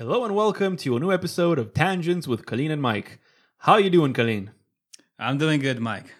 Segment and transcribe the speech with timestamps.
[0.00, 3.18] Hello and welcome to a new episode of Tangents with Colleen and Mike.
[3.58, 4.50] How you doing, Colleen?
[5.18, 6.14] I'm doing good, Mike.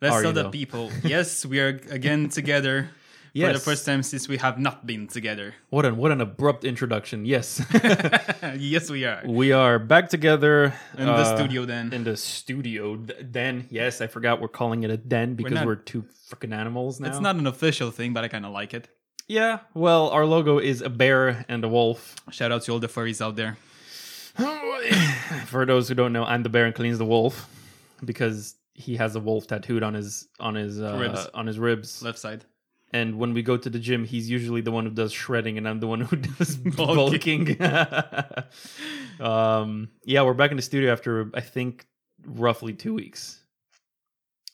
[0.00, 0.50] Let's Are tell the though?
[0.50, 0.90] people.
[1.04, 2.90] Yes, we are again together
[3.32, 5.54] for the first time since we have not been together.
[5.70, 7.24] What an what an abrupt introduction.
[7.24, 7.64] Yes,
[8.58, 9.22] yes, we are.
[9.24, 11.92] we are back together In the uh, studio then.
[11.92, 13.68] In the studio then.
[13.70, 17.06] Yes, I forgot we're calling it a den because not- we're, two freaking animals now.
[17.06, 18.88] It's not an official thing, but I kind of like it.
[19.28, 19.60] Yeah.
[19.74, 22.16] Well, our logo is a bear and a wolf.
[22.30, 23.56] Shout out to all the furries out there.
[25.46, 27.48] For those who don't know, I'm the bear and Colleen's the wolf
[28.04, 31.26] because he has a wolf tattooed on his on his uh, Ribs.
[31.34, 32.02] on his ribs.
[32.02, 32.44] Left side.
[32.94, 35.66] And when we go to the gym, he's usually the one who does shredding, and
[35.66, 37.56] I'm the one who does Bulking.
[39.20, 41.86] um, yeah, we're back in the studio after I think
[42.26, 43.38] roughly two weeks.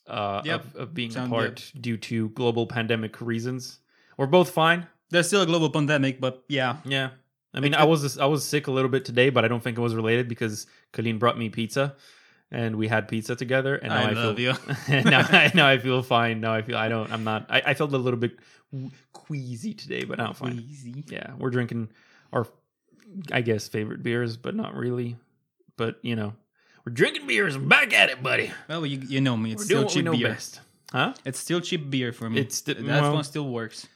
[0.07, 0.65] Uh, Yep.
[0.65, 3.79] of, of being Sound apart due to global pandemic reasons.
[4.19, 4.87] We're both fine.
[5.11, 6.77] There's still a global pandemic, but yeah.
[6.85, 7.11] Yeah.
[7.55, 9.79] I mean, I was I was sick a little bit today, but I don't think
[9.79, 11.95] it was related because Colleen brought me pizza,
[12.51, 13.77] and we had pizza together.
[13.77, 14.55] And now I I, love feel,
[14.88, 15.02] you.
[15.05, 16.41] now, I, now I feel fine.
[16.43, 17.10] Now I feel I don't.
[17.10, 17.47] I'm not.
[17.49, 18.37] I, I felt a little bit
[19.15, 20.63] queasy today, but now I'm fine.
[20.69, 21.05] Easy.
[21.09, 21.88] Yeah, we're drinking
[22.35, 22.47] our,
[23.32, 25.16] I guess, favorite beers, but not really.
[25.77, 26.35] But you know,
[26.85, 27.57] we're drinking beers.
[27.57, 28.51] I'm back at it, buddy.
[28.69, 29.53] Well, you, you know me.
[29.53, 30.35] It's We're still doing what we cheap beer.
[30.35, 30.60] best,
[30.93, 31.15] huh?
[31.25, 32.41] It's still cheap beer for me.
[32.41, 33.87] It's sti- that well- one still works.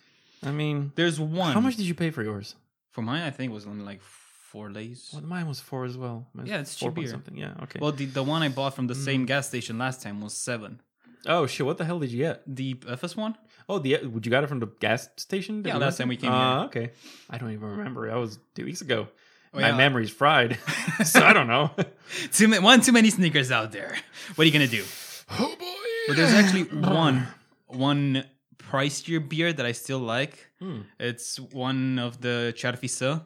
[0.45, 1.53] I mean, There's one.
[1.55, 2.55] how much did you pay for yours?
[2.91, 5.11] For mine, I think it was only like four days.
[5.12, 6.27] Well, mine was four as well.
[6.35, 7.37] Mine's Yeah, it's four cheap point something.
[7.37, 7.79] Yeah, okay.
[7.81, 9.05] Well, the, the one I bought from the Mm.
[9.05, 10.81] same gas station last time was seven.
[11.27, 11.65] oh shit!
[11.65, 12.43] What the hell did you get?
[12.47, 13.37] The FS one?
[13.69, 15.63] Oh, the would you got it from the gas station?
[15.65, 16.67] Yeah, last time we came Ah, here.
[16.67, 16.91] Okay,
[17.31, 18.09] I don't even remember.
[18.11, 19.07] That was two weeks ago.
[19.55, 19.77] Oh, My yeah.
[19.77, 20.59] memory's fried,
[21.05, 21.70] so I don't know.
[22.33, 23.95] Too ma- one too many sneakers out there.
[24.35, 24.83] What are you gonna do?
[25.31, 25.89] oh boy!
[26.09, 26.65] But there's actually
[26.98, 27.29] one
[27.69, 28.25] one
[28.58, 30.48] pricier beer that I still like.
[30.61, 30.81] Hmm.
[30.98, 33.22] It's one of the Charfisa.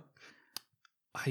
[1.14, 1.28] I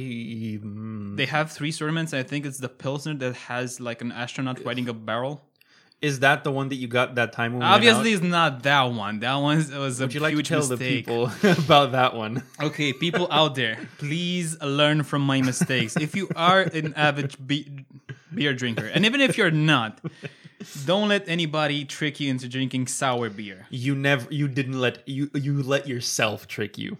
[0.63, 2.13] mm, They have three sortiments.
[2.13, 5.41] I think it's the Pilsner that has like an astronaut riding a barrel.
[6.01, 7.53] is that the one that you got that time?
[7.53, 9.19] When we went Obviously, it's not that one.
[9.19, 10.79] That one was a Would you like to huge tell mistake.
[10.79, 11.31] the people
[11.66, 12.44] about that one?
[12.62, 15.95] Okay, people out there, please learn from my mistakes.
[15.97, 17.85] If you are an avid be-
[18.33, 20.00] beer drinker, and even if you're not,
[20.85, 23.67] don't let anybody trick you into drinking sour beer.
[23.69, 26.97] You never, you didn't let you you let yourself trick you.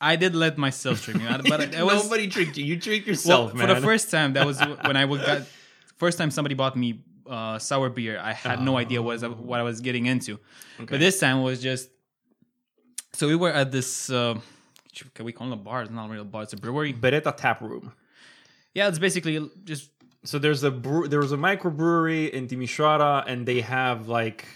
[0.00, 2.64] I did let myself trick me, but it was nobody tricked you.
[2.64, 4.34] You tricked well, yourself, for the first time.
[4.34, 5.42] That was when I got
[5.96, 8.18] first time somebody bought me uh, sour beer.
[8.22, 10.38] I had no idea what I was, what I was getting into,
[10.78, 11.90] but this time was just.
[13.12, 14.10] So we were at this.
[14.10, 14.38] Uh,
[15.14, 15.82] can we call it a bar?
[15.82, 16.42] It's not really a bar.
[16.42, 16.92] It's a brewery.
[16.92, 17.92] Bereta Tap Room.
[18.74, 19.90] Yeah, it's basically just
[20.28, 24.46] so there's a brew, there was a microbrewery in Timisoara, and they have like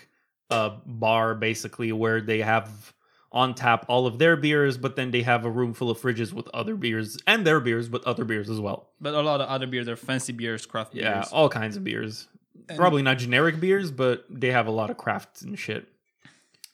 [0.51, 2.93] a bar basically where they have
[3.33, 6.33] on tap all of their beers, but then they have a room full of fridges
[6.33, 8.89] with other beers and their beers, but other beers as well.
[9.01, 11.05] But a lot of other beers are fancy beers, craft beers.
[11.05, 12.27] Yeah, all kinds of beers.
[12.77, 15.89] Probably not generic beers, but they have a lot of crafts and shit.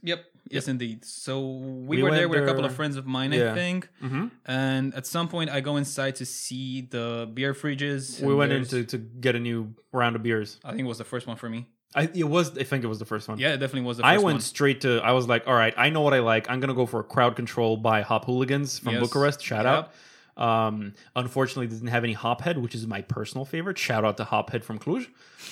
[0.02, 0.24] Yep.
[0.50, 1.04] Yes, indeed.
[1.04, 3.52] So we, We were there with a couple of friends of mine, Yeah.
[3.52, 3.88] I think.
[4.02, 4.26] Mm-hmm.
[4.46, 8.20] And at some point, I go inside to see the beer fridges.
[8.20, 10.58] We went in to, to get a new round of beers.
[10.64, 11.66] I think it was the first one for me.
[11.94, 13.38] I it was I think it was the first one.
[13.38, 14.40] Yeah, it definitely was the first I went one.
[14.40, 15.00] straight to.
[15.02, 16.50] I was like, all right, I know what I like.
[16.50, 19.02] I'm gonna go for a crowd control by Hop Hooligans from Yes.
[19.02, 19.42] Bucharest.
[19.42, 19.74] Shout Yep.
[19.74, 19.92] out.
[20.36, 23.78] Um, unfortunately, didn't have any Hophead, which is my personal favorite.
[23.78, 25.06] Shout out to Hophead from Cluj.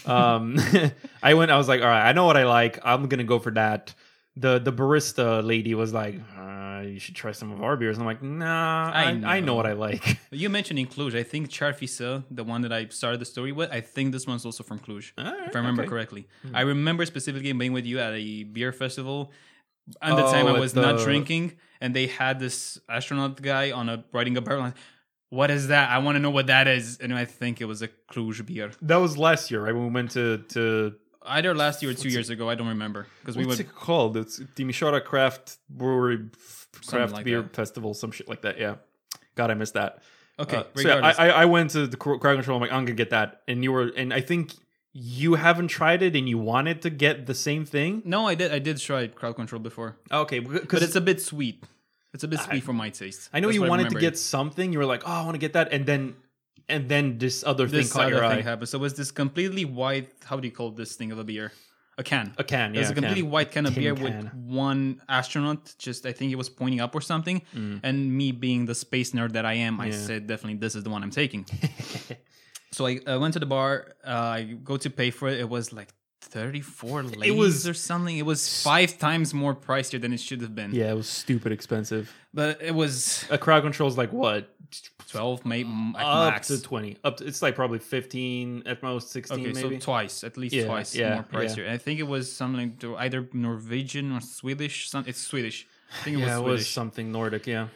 [0.06, 0.58] Um,
[1.22, 1.50] I went.
[1.50, 2.78] I was like, all right, I know what I like.
[2.84, 3.94] I'm gonna go for that.
[4.36, 7.98] The the barista lady was like, uh, you should try some of our beers.
[7.98, 9.46] I'm like, nah, I, I I, know.
[9.46, 9.54] know.
[9.54, 10.18] what I like.
[10.32, 11.14] You mentioned in Cluj.
[11.16, 14.44] I think Charfisa, the one that I started the story with, I think this one's
[14.44, 15.88] also from Cluj, Alright, if I remember okay.
[15.88, 15.94] Hmm.
[15.94, 16.26] correctly.
[16.52, 19.30] I remember specifically being with you at a beer festival.
[20.02, 23.88] At the Oh, time, I was not drinking, and they had this astronaut guy on
[23.88, 24.72] a riding a barrel.
[25.30, 25.90] What is that?
[25.90, 26.98] I want to know what that is.
[26.98, 28.70] And I think it was a Cluj beer.
[28.82, 29.74] That was last year, right?
[29.74, 30.94] When we went to to
[31.26, 32.48] Either last year or two years ago.
[32.50, 33.70] I don't remember because we what's went.
[33.70, 34.16] it called?
[34.16, 36.28] It's Timisoara Craft Brewery
[36.86, 37.54] Craft like Beer that.
[37.56, 38.58] Festival, some shit like that.
[38.58, 38.76] Yeah.
[39.34, 40.02] God, I missed that.
[40.38, 41.12] Okay, Uh, so yeah.
[41.16, 42.56] I, I I went to the crowd control.
[42.56, 44.52] I'm like, I'm gonna get that, and you were, and I think
[44.92, 48.02] you haven't tried it, and you wanted to get the same thing.
[48.04, 48.52] no, I did.
[48.52, 51.62] I did try crowd control before, Okay, but because it's a bit sweet.
[52.12, 53.28] It's a bit sweet for my taste.
[53.32, 54.00] I know That's you wanted to remember.
[54.00, 54.72] get something.
[54.72, 56.14] You were like, oh, I want to get that, and then
[56.68, 58.42] and then this other this thing caught other your thing eye.
[58.50, 58.68] happened.
[58.68, 60.10] So it was this completely white.
[60.24, 61.52] How do you call this thing of a beer?
[61.96, 62.34] A can.
[62.38, 63.30] A can, yeah, It's a a completely can.
[63.30, 64.04] white can of Tin beer can.
[64.24, 65.74] with one astronaut.
[65.78, 67.40] Just I think he was pointing up or something.
[67.54, 67.80] Mm.
[67.84, 70.90] And me being the space nerd that I am, I said definitely this is the
[70.90, 71.46] one I'm taking.
[72.72, 73.94] so I, I went to the bar.
[74.04, 75.38] Uh, I go to pay for it.
[75.38, 75.88] It was like
[76.22, 78.16] 34 lays was- or something.
[78.18, 80.74] It was five times more pricier than it should have been.
[80.74, 82.12] Yeah, it was stupid expensive.
[82.32, 84.52] But it was A crowd control is like what,
[85.14, 86.48] 12 maybe up max.
[86.48, 89.78] to 20 up to, it's like probably 15 at most 16 okay maybe?
[89.80, 91.68] so twice at least Yeah, twice yeah, more pricier.
[91.68, 95.66] i think it was something to either norwegian or swedish some, it's swedish.
[96.00, 97.68] I think it yeah was it was something nordic yeah.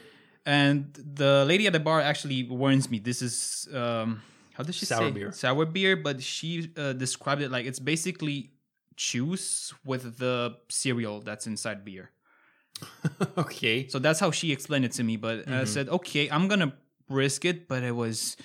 [0.46, 4.22] And the lady at the bar actually warns me this is um
[4.56, 5.30] how does she Sour say beer.
[5.32, 8.50] sour beer but she uh, described it like it's basically
[8.96, 12.10] juice with the cereal that's inside beer.
[13.38, 13.88] Okay.
[13.88, 15.52] So that's how she explained it to me but Mm-hmm.
[15.62, 16.72] i said okay i'm gonna
[17.08, 18.36] risk it but it was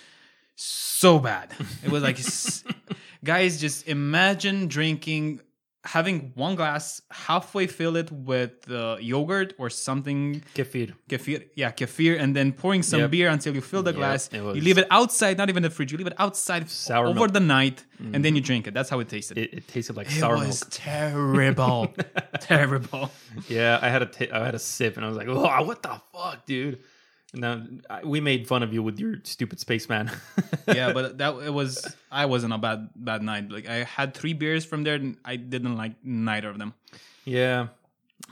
[0.55, 1.51] so bad.
[1.83, 2.17] It was like
[3.23, 5.41] guys just imagine drinking
[5.85, 10.41] having one glass halfway fill it with uh, yogurt or something.
[10.55, 10.93] Kefir.
[11.09, 13.11] Kefir yeah kefir and then pouring some Yep.
[13.11, 14.29] beer until you fill the Yep, glass.
[14.31, 17.27] you leave it outside not even the fridge you leave it outside Sour over milk.
[17.27, 17.33] Mm-hmm.
[17.33, 17.83] the night
[18.13, 18.73] and then you drink it.
[18.73, 19.37] That's how it tasted.
[19.37, 20.67] It, it tasted like it sour was milk.
[20.71, 21.93] terrible.
[22.39, 23.11] Terrible.
[23.49, 25.81] Yeah i had a t- i had a sip and i was like oh what
[25.83, 26.79] the fuck dude
[27.33, 30.11] now I, we made fun of you with your stupid spaceman
[30.67, 33.49] yeah, but that it was I wasn't a bad bad night.
[33.51, 36.73] Like I had three beers from there, and I didn't like neither of them.
[37.25, 37.67] yeah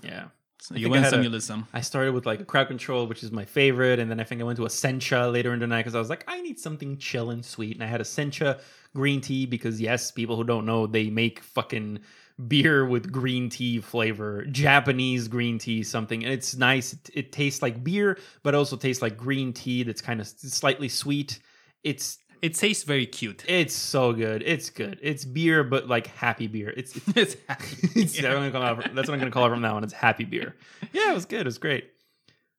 [0.04, 0.26] yeah
[0.62, 1.68] So I you win some, you lose some.
[1.74, 4.42] I started with like a crowd control, which is my favorite, and then I think
[4.42, 6.60] I went to a sencha later in the night because I was like, I need
[6.60, 8.62] something chill and sweet, and I had a sencha
[8.96, 12.02] green tea because yes, people who don't know, they make fucking
[12.48, 16.94] beer with green tea flavor, Japanese green tea, something, and it's nice.
[16.94, 20.90] It, it tastes like beer, but also tastes like green tea that's kind of slightly
[20.90, 21.40] sweet.
[21.84, 23.46] It's It tastes very cute.
[23.48, 24.42] it's so good.
[24.44, 24.98] It's good.
[25.02, 26.74] It's beer, but like happy beer.
[26.76, 29.76] It's it's It's it's, I'm gonna call that's what I'm gonna call it from now
[29.76, 29.84] on.
[29.84, 30.56] It's happy beer.
[30.94, 31.42] Yeah, it was good.
[31.42, 31.92] It was great.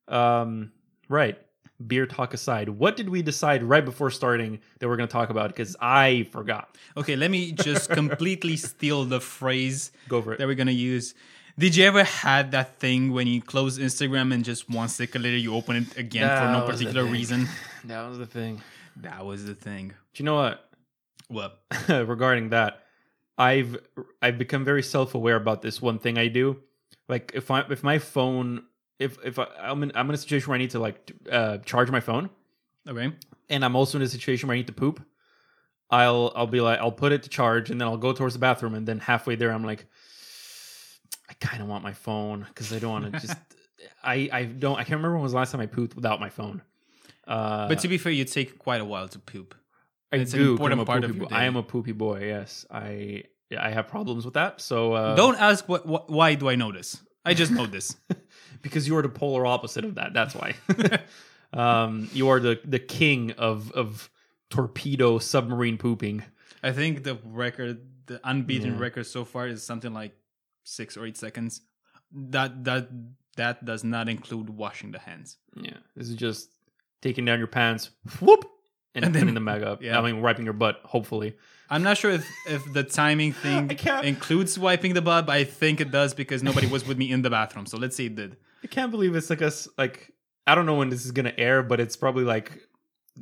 [0.09, 0.73] Um,
[1.09, 1.39] right.
[1.85, 5.49] Beer talk aside, what did we decide right before starting that we're gonna talk about?
[5.49, 6.77] Because I forgot.
[6.97, 7.17] okay.
[7.17, 10.39] Let me just completely steal the phrase Go for it.
[10.39, 11.15] that we're gonna use.
[11.59, 15.37] Did you ever had that thing when you close Instagram and just one second later
[15.37, 17.49] you open it again for no particular reason?
[17.85, 18.63] That was the thing.
[18.97, 19.89] That was the thing.
[19.89, 20.69] Do you know what?
[21.29, 21.63] What?
[21.89, 22.83] Regarding that,
[23.39, 23.79] I've
[24.21, 26.59] I've become very self aware about this one thing I do.
[27.09, 28.65] Like if I if my phone
[28.99, 31.59] if if I, I'm in I'm in a situation where I need to like uh,
[31.59, 32.31] charge my phone,
[32.89, 33.13] Okay.
[33.49, 35.03] and I'm also in a situation where I need to poop,
[35.91, 38.41] I'll I'll be like I'll put it to charge and then I'll go towards the
[38.41, 39.87] bathroom and then halfway there I'm like
[41.29, 43.37] I kind of want my phone because I don't want to just
[44.05, 46.29] I I don't I can't remember when was the last time I pooped without my
[46.29, 46.63] phone.
[47.27, 49.55] Uh, But to be fair, you take quite a while to poop.
[50.13, 51.35] I it's an important part of your boy.
[51.35, 52.27] I am a poopy boy.
[52.27, 53.25] Yes, I
[53.59, 54.61] I have problems with that.
[54.61, 56.11] So uh, Don't ask what, what.
[56.11, 57.01] Why do I know this?
[57.25, 57.97] I just know this.
[58.63, 60.13] because you are the polar opposite of that.
[60.13, 60.55] That's why.
[61.53, 64.11] um, you are the the king of of
[64.51, 66.23] torpedo submarine pooping.
[66.63, 68.81] I think the record, the unbeaten Yeah.
[68.81, 70.13] record so far is something like
[70.65, 71.63] six or eight seconds.
[72.13, 72.89] That that
[73.37, 75.39] that does not include washing the hands.
[75.57, 76.51] Yeah, this is just
[77.03, 77.91] taking down your pants,
[78.21, 78.47] whoop,
[78.95, 79.83] and, And then- putting them back up.
[79.83, 79.99] yeah.
[79.99, 80.81] I mean, wiping your butt.
[80.85, 81.35] Hopefully,
[81.69, 83.71] I'm not sure if, if the timing thing
[84.05, 87.23] includes wiping the butt, but I think it does because nobody was with me in
[87.23, 87.67] the bathroom.
[87.67, 88.37] So let's say it did.
[88.65, 89.69] I can't believe it's like us.
[89.77, 90.13] Like
[90.47, 92.61] I don't know when this is gonna air, but it's probably like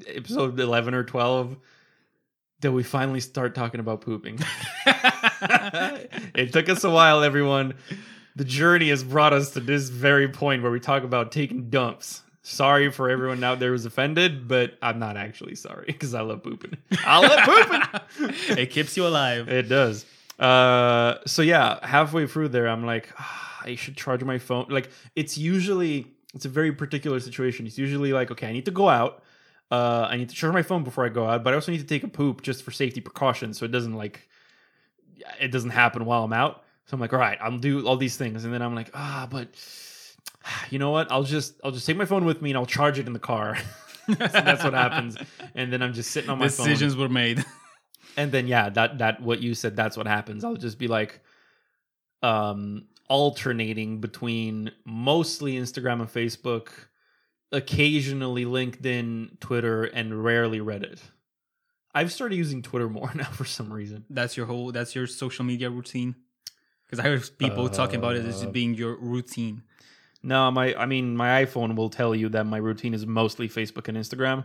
[0.07, 1.57] episode eleven or twelve
[2.61, 4.39] that we finally start talking about pooping.
[6.35, 7.75] it took us a while, everyone.
[8.37, 12.23] The journey has brought us to this very point where we talk about taking dumps.
[12.43, 16.43] Sorry for everyone out there who's offended, but I'm not actually sorry because I love
[16.43, 16.79] pooping.
[17.05, 18.59] I love pooping.
[18.59, 19.49] it keeps you alive.
[19.49, 20.07] It does.
[20.39, 24.67] Uh, so yeah, halfway through there, I'm like, "Ah, I should charge my phone.
[24.71, 27.67] Like, it's usually it's a very particular situation.
[27.67, 29.23] It's usually like, okay, I need to go out.
[29.71, 31.79] Uh, I need to charge my phone before I go out, but I also need
[31.81, 34.29] to take a poop just for safety precautions, so it doesn't like
[35.39, 36.65] it doesn't happen while I'm out.
[36.87, 39.29] So I'm like, all right, I'll do all these things, and then I'm like, ah,
[39.31, 39.49] but
[40.71, 41.11] you know what?
[41.11, 43.19] I'll just I'll just take my phone with me and I'll charge it in the
[43.19, 43.57] car.
[44.07, 45.17] so that's what happens,
[45.55, 47.45] and then I'm just sitting on my phone Decisions were made.
[48.17, 51.21] and then yeah that that what you said that's what happens i'll just be like
[52.23, 56.71] um alternating between mostly instagram and facebook
[57.53, 60.99] occasionally linkedin twitter and rarely reddit
[61.95, 64.73] i've started using twitter more now for some reason That's your whole.
[64.73, 66.15] That's your social media routine.
[66.87, 69.63] Because I heard people talking about it as Uh, being your routine.
[70.23, 73.89] No my i mean my iphone will tell you that my routine is mostly facebook
[73.89, 74.45] and instagram.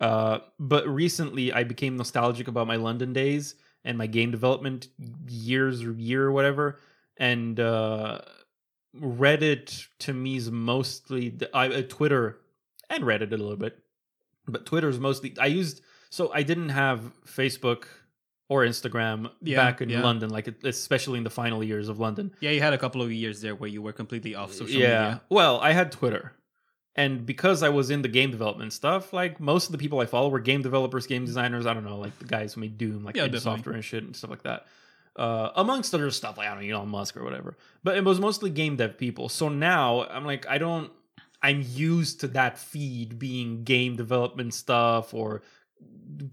[0.00, 4.88] Uh but recently i became nostalgic about my london days and my game development
[5.28, 6.80] years or year or whatever.
[7.16, 8.20] And uh
[8.96, 12.38] reddit to me is mostly the, I, uh, twitter
[12.88, 13.78] and reddit a little bit
[14.46, 17.86] but twitter is mostly i used so i didn't have facebook
[18.48, 20.02] or instagram Yeah, back in yeah.
[20.02, 23.10] london like especially in the final years of london Yeah, you had a couple of
[23.12, 24.88] years there where you were completely off social yeah.
[25.02, 25.22] media.
[25.30, 26.32] Well, I had Twitter,
[26.94, 30.06] and because I was in the game development stuff, like most of the people I
[30.06, 31.66] follow were game developers, game designers.
[31.66, 33.28] I don't know, like the guys who made Doom, like Yeah.
[33.38, 34.66] Software and shit and stuff like that.
[35.16, 37.56] Uh, amongst other stuff, like I don't know, Elon Musk or whatever.
[37.82, 39.28] But it was mostly game dev people.
[39.28, 40.90] So now I'm like, I don't.
[41.42, 45.42] I'm used to that feed being game development stuff or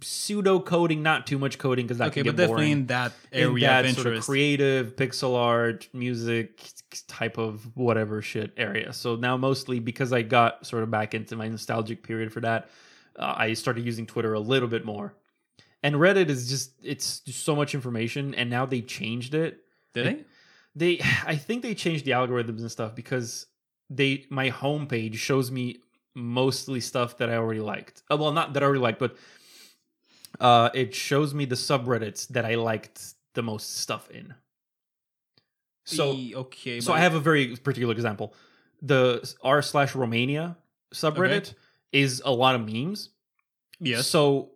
[0.02, 2.72] pseudo coding, not too much coding because that okay, can but get definitely boring.
[2.72, 6.60] in that in area that of sort of creative pixel art music
[7.08, 8.94] type of whatever shit area.
[8.94, 12.70] So now mostly because i got sort of back into my nostalgic period for that
[13.18, 15.14] uh, i started using twitter a little bit more.
[15.84, 19.64] And reddit is just it's just so much information and now they changed it.
[19.94, 20.26] Did they?
[20.76, 23.48] they i think they changed the algorithms and stuff because
[23.90, 25.80] they my homepage shows me
[26.14, 28.04] mostly stuff that i already liked.
[28.12, 29.16] Uh, well not that i already liked but
[30.40, 34.34] uh it shows me the subreddits that i liked the most stuff in
[35.84, 38.34] so E- okay, so i have a very particular example
[38.82, 40.58] the r slash romania
[40.94, 41.54] subreddit
[41.92, 43.10] is a lot of memes
[43.82, 44.08] yes.
[44.08, 44.52] so,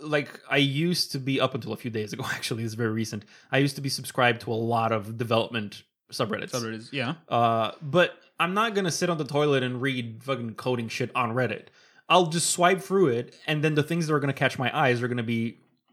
[0.00, 2.24] like, I used to be up until a few days ago.
[2.32, 3.24] Actually, it's very recent.
[3.50, 6.50] I used to be subscribed to a lot of development subreddits.
[6.50, 7.14] subreddits, yeah.
[7.28, 11.34] Uh, but I'm not gonna sit on the toilet and read fucking coding shit on
[11.34, 11.66] Reddit.
[12.12, 15.02] I'll just swipe through it, and then the things that are gonna catch my eyes
[15.02, 15.42] are gonna be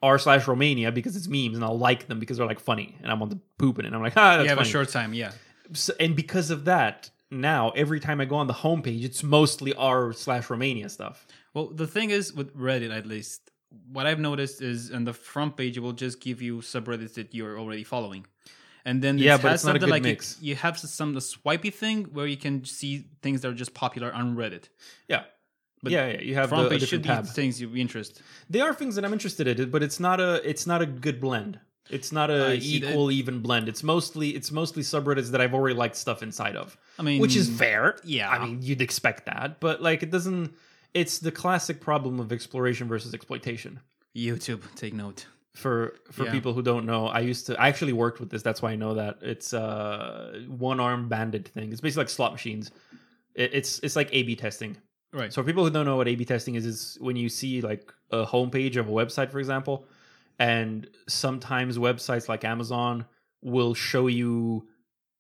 [0.01, 3.11] r slash Romania because it's memes, and I'll like them because they're like funny, and
[3.11, 4.69] I'm on the pooping, and I'm like, ah, that's you have funny.
[4.69, 5.31] a short time, yeah.
[5.73, 9.73] So- and because of that, now every time I go on the homepage, it's mostly
[9.75, 11.25] r slash Romania stuff.
[11.53, 13.51] Well, the thing is with Reddit, at least,
[13.91, 17.33] what I've noticed is on the front page it will just give you subreddits that
[17.35, 18.23] you're already following,
[18.88, 20.38] and then Yeah, it but it's not a something good like it- mix.
[20.47, 22.91] you have some the swipey thing where you can see
[23.23, 24.65] things that are just popular on Reddit.
[25.07, 25.23] Yeah.
[25.81, 28.21] But yeah, yeah, you have the, Front a page should different be things you're interested.
[28.50, 31.21] They are things that I'm interested in, but it's not a it's not a good
[31.21, 31.59] blend.
[31.89, 32.91] It's not a I see that.
[32.91, 33.67] equal even blend.
[33.69, 37.36] It's mostly it's mostly subreddits that I've already liked stuff inside of, I mean, which
[37.36, 37.98] is fair.
[38.03, 38.29] yeah.
[38.29, 40.53] I mean you'd expect that, but like it doesn't.
[40.93, 43.79] It's the classic problem of exploration versus exploitation.
[44.15, 44.62] YouTube.
[44.75, 45.27] Take note.
[45.55, 46.31] For for Yeah.
[46.31, 48.41] people who don't know, I used to I actually worked with this.
[48.43, 51.71] That's why I know that it's uh one arm bandit thing.
[51.71, 52.71] It's basically like slot machines.
[53.33, 54.77] It, it's it's like A/B testing.
[55.12, 55.34] Right.
[55.34, 57.92] So for people who don't know what A/B testing is, is when you see like
[58.12, 59.86] a homepage of a website, for example,
[60.38, 63.06] and sometimes websites like Amazon
[63.42, 64.68] will show you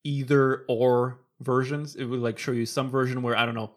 [0.03, 1.95] either or versions.
[1.95, 3.71] It will like show you some version where I don't know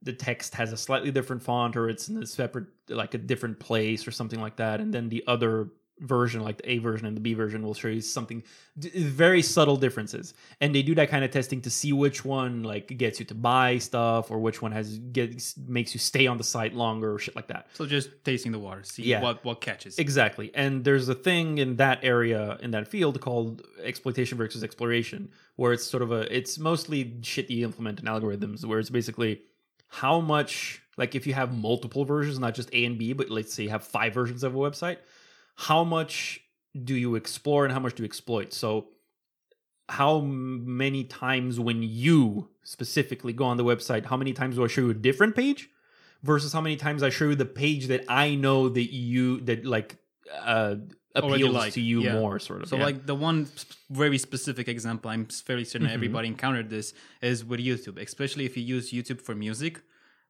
[0.00, 3.58] the text has a slightly different font or it's in a separate like a different
[3.58, 7.16] place or something like that, and then the other version like the A version and
[7.16, 8.42] the B version will show you something
[8.78, 12.62] d- very subtle differences and they do that kind of testing to see which one
[12.62, 16.38] like gets you to buy stuff or which one has gets makes you stay on
[16.38, 19.20] the site longer or shit like that So just tasting the water, see Yeah.
[19.22, 19.98] what what catches.
[19.98, 25.30] exactly and there's a thing in that area in that field called exploitation versus exploration
[25.56, 29.40] where it's sort of a it's mostly shit you implement in algorithms where it's basically
[29.88, 33.52] how much like if you have multiple versions not just a and b but let's
[33.54, 34.98] say you have five versions of a website
[35.66, 36.40] how much
[36.84, 38.88] do you explore and how much do you exploit so
[39.88, 44.68] how many times when you specifically go on the website how many times do i
[44.68, 45.68] show you a different page
[46.22, 49.64] versus how many times i show you the page that i know that you that
[49.64, 49.96] like
[50.52, 50.76] uh
[51.14, 52.12] appeals like, to you yeah.
[52.12, 52.84] more sort of So yeah.
[52.84, 53.48] like the one
[53.90, 55.94] very specific example, I'm fairly certain Mhm.
[55.98, 59.80] everybody encountered this is with YouTube, especially if you use YouTube for music,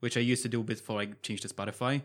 [0.00, 2.02] which I used to do before I changed to Spotify.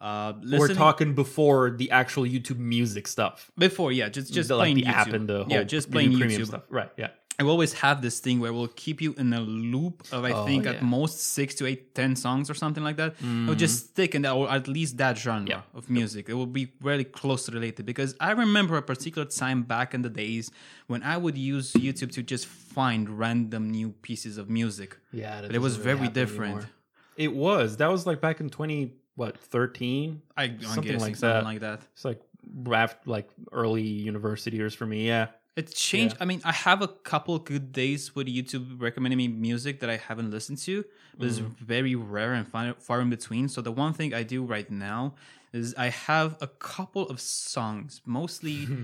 [0.00, 4.74] Uh, we're talking before the actual youtube music stuff before, yeah, just just the, like
[4.74, 4.88] the YouTube.
[4.88, 6.46] app and the whole yeah, just playing premium YouTube.
[6.46, 7.08] stuff right yeah
[7.40, 10.44] I always have this thing where we'll keep you in a loop of I Oh,
[10.46, 10.72] think yeah.
[10.74, 13.14] at most six to eight, ten songs or something like that.
[13.20, 15.50] It will just stick in that or at least that genre Mm-hmm.
[15.50, 15.78] Yeah.
[15.78, 16.28] of music.
[16.28, 20.10] It will be really close related because I remember a particular time back in the
[20.10, 20.52] days
[20.86, 24.96] when I would use YouTube to just find random new pieces of music.
[25.10, 26.54] yeah But it was really very different.
[26.54, 26.70] anymore.
[27.16, 31.44] it was that was like back in 20 what 13 I, Something like something that.
[31.44, 31.80] like that.
[31.94, 32.20] it's like
[32.54, 36.16] raft like early university years for me yeah It's changed.
[36.22, 39.98] I mean, I have a couple good days with YouTube recommending me music that I
[40.08, 40.74] haven't listened to,
[41.16, 41.64] but it's Mm-hmm.
[41.74, 43.44] very rare and far, far in between.
[43.54, 45.14] So the one thing I do right now
[45.52, 48.58] is I have a couple of songs, mostly.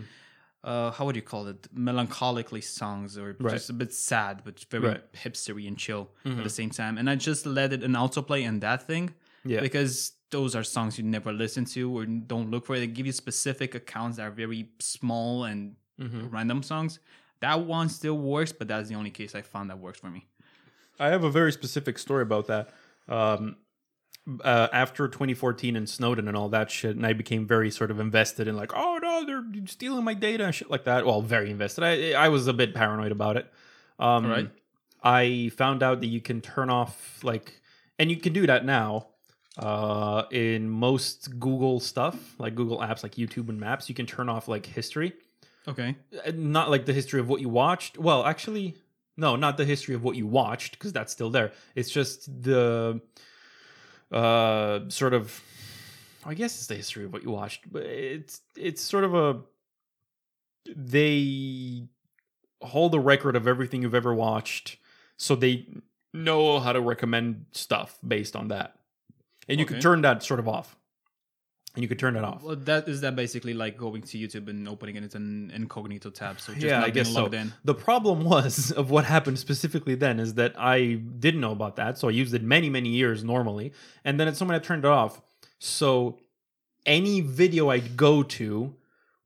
[0.63, 1.61] Uh, how would you call it?
[1.75, 3.53] Melancholically songs, or Right.
[3.55, 5.03] just a bit sad, but very Right.
[5.13, 5.29] Mm-hmm.
[5.29, 6.99] hipstery and chill at the same time.
[6.99, 9.05] And I just let it an autoplay and that thing,
[9.53, 12.79] yeah because those are songs you never listen to or don't look for.
[12.79, 16.33] They give you specific accounts that are very small and Mhm.
[16.33, 16.99] random songs.
[17.41, 20.27] That one still works, but that's the only case I found that works for me.
[20.99, 22.71] I have a very specific story about that.
[23.09, 23.57] Um,
[24.45, 27.99] uh, after 2014 and Snowden and all that shit, and I became very sort of
[27.99, 31.07] invested in like, oh no, they're stealing my data and shit like that.
[31.07, 31.83] Well, very invested.
[31.85, 33.51] I I was a bit paranoid about it.
[33.99, 34.51] Um, Alright.
[35.03, 37.61] I found out that you can turn off like
[37.99, 39.09] and you can do that now
[39.59, 43.89] uh, in most Google stuff, like Google apps, like YouTube and Maps.
[43.89, 45.13] You can turn off like history,
[45.69, 45.97] Okay.
[46.27, 47.99] Uh, not like the history of what you watched.
[47.99, 48.77] Well, actually,
[49.17, 51.53] no, not the history of what you watched because that's still there.
[51.75, 53.01] It's just the
[54.11, 55.41] uh, sort of.
[56.25, 59.41] I guess it's the history of what you watched, but it's it's sort of a
[60.75, 61.89] they
[62.63, 64.77] hold a record of everything you've ever watched,
[65.17, 65.67] so they
[66.13, 68.77] know how to recommend stuff based on that,
[69.49, 69.81] and you Okay.
[69.81, 70.77] turn that sort of off,
[71.75, 72.43] and you could turn it off.
[72.43, 76.11] Well, that is that basically like going to YouTube and opening it in an incognito
[76.11, 76.41] tab.
[76.41, 77.27] So just yeah, I guess so.
[77.27, 77.53] in.
[77.65, 81.99] The problem was of what happened specifically then is that I didn't know about that,
[81.99, 83.73] so I used it many, many years normally,
[84.05, 85.21] and then at some point I turned it off.
[85.59, 86.19] So
[86.87, 88.75] any video I'd go to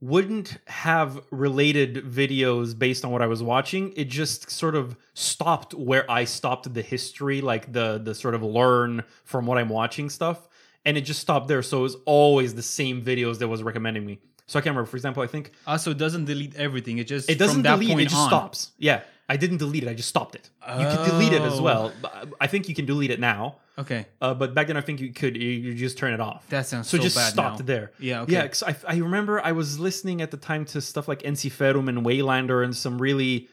[0.04, 3.92] wouldn't have related videos based on what I was watching.
[3.96, 8.42] It just sort of stopped where I stopped the history, like the the sort of
[8.42, 10.46] learn from what I'm watching stuff,
[10.84, 11.62] and it just stopped there.
[11.62, 14.18] So it was always the same videos that was recommending me.
[14.46, 14.90] So I can't remember.
[14.90, 16.98] For example, I think ah, Also, it doesn't delete everything.
[16.98, 17.98] It just it doesn't from that delete.
[17.98, 18.28] It just on.
[18.28, 18.72] stops.
[18.76, 19.88] Yeah, I didn't delete it.
[19.88, 20.50] I just stopped it.
[20.68, 21.62] You could delete it as Oh.
[21.62, 21.92] well.
[22.02, 23.56] but I think you can delete it now.
[23.76, 25.34] Okay, Uh, but back then, I think you could.
[25.36, 26.48] You, you just turn it off.
[26.50, 27.64] that sounds so so, just bad stopped now.
[27.64, 27.90] there.
[27.98, 28.32] Yeah, okay.
[28.34, 31.88] Yeah, 'cause I, I remember I was listening at the time to stuff like Ensiferum
[31.88, 33.48] and Waylander and some really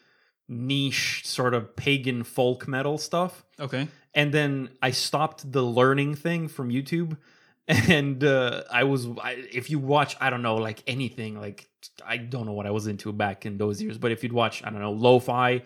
[0.48, 3.44] niche sort of pagan folk metal stuff.
[3.60, 3.88] Okay.
[4.14, 7.18] And then I stopped the learning thing from YouTube.
[7.68, 11.70] And uh, I was, I, if you watch, I don't know, like anything, like
[12.06, 14.64] I don't know what I was into back in those years, but if you'd watch,
[14.64, 15.62] I don't know, lo fi,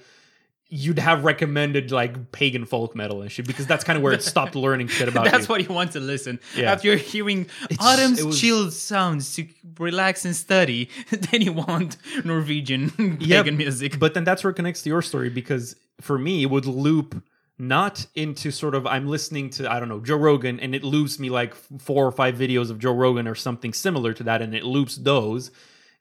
[0.67, 4.21] you'd have recommended like pagan folk metal and shit because that's kind of where it
[4.33, 5.53] stopped learning shit about That's you.
[5.53, 6.39] what you want to listen.
[6.55, 6.73] Yeah.
[6.73, 9.47] After you're hearing It's- Autumn's was- chill sounds to
[9.79, 13.99] relax and study, then you want Norwegian Yeah, pagan music.
[13.99, 17.23] But then that's where it connects to your story because for me, it would loop
[17.57, 21.19] not into sort of I'm listening to I don't know Joe Rogan and it loops
[21.19, 24.53] me like four or five videos of Joe Rogan or something similar to that and
[24.53, 25.51] it loops those.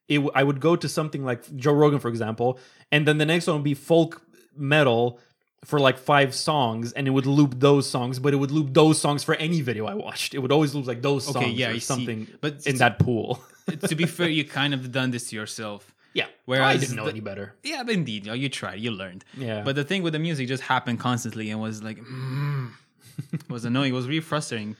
[0.08, 2.58] It I would go to something like Joe Rogan for example,
[2.90, 4.22] and then the next one would be folk
[4.56, 5.20] metal
[5.64, 9.00] for like five songs and it would loop those songs but it would loop those
[9.00, 11.68] songs for any video i watched it would always loop like those songs Okay, yeah,
[11.68, 11.80] or I see.
[11.80, 13.42] something But in that pool
[13.88, 15.93] to be fair, you kind of done this to yourself.
[16.14, 18.80] Yeah where i didn't know the- any better Yeah, but indeed, you, know, you tried,
[18.80, 19.24] you learned.
[19.36, 19.62] Yeah.
[19.64, 22.70] But the thing with the music just happened constantly and was like, mm,
[23.48, 23.92] was annoying.
[23.92, 24.76] It was really frustrating.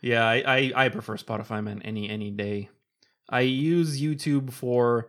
[0.00, 2.68] Yeah, I, I, I prefer Spotify man any any day.
[3.28, 5.08] I use YouTube for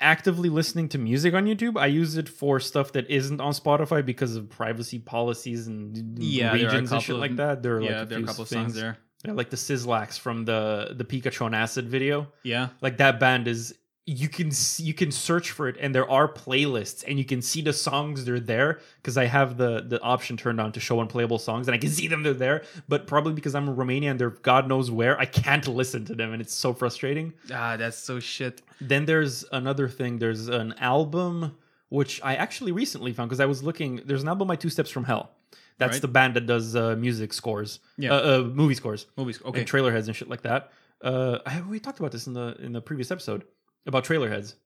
[0.00, 1.78] actively listening to music on YouTube.
[1.80, 6.50] I use it for stuff that isn't on Spotify because of privacy policies and Yeah,
[6.50, 7.62] a regions and shit like that.
[7.62, 8.72] There are yeah, like there are a few couple of things.
[8.72, 8.98] songs there.
[9.26, 12.28] Yeah, like the Sizzlax from the the Pikachu Acid video.
[12.42, 12.68] Yeah.
[12.80, 13.74] Like that band is
[14.08, 17.42] you can see, you can search for it and there are playlists and you can
[17.42, 21.00] see the songs they're there because I have the the option turned on to show
[21.00, 24.12] unplayable songs and I can see them they're there but probably because I'm in Romania
[24.12, 27.34] and they're God knows where I can't listen to them and it's so frustrating.
[27.52, 28.62] Ah, that's so shit.
[28.80, 31.56] Then there's another thing there's an album
[31.88, 34.90] which I actually recently found because I was looking there's an album by Two Steps
[34.90, 35.30] from Hell.
[35.78, 36.02] That's Right.
[36.02, 37.80] the band that does uh, music scores.
[37.98, 38.12] Yeah.
[38.14, 39.40] Uh, uh, movie scores Movies.
[39.44, 39.58] Okay.
[39.60, 40.72] and trailer heads and shit like that.
[41.02, 43.44] Uh, I, we talked about this in the in the previous episode
[43.86, 44.56] about trailer heads.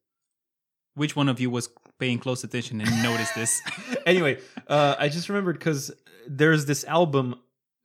[0.94, 3.60] Which one of you was paying close attention and noticed this?
[4.06, 5.90] anyway, uh, I just remembered because
[6.28, 7.36] there's this album.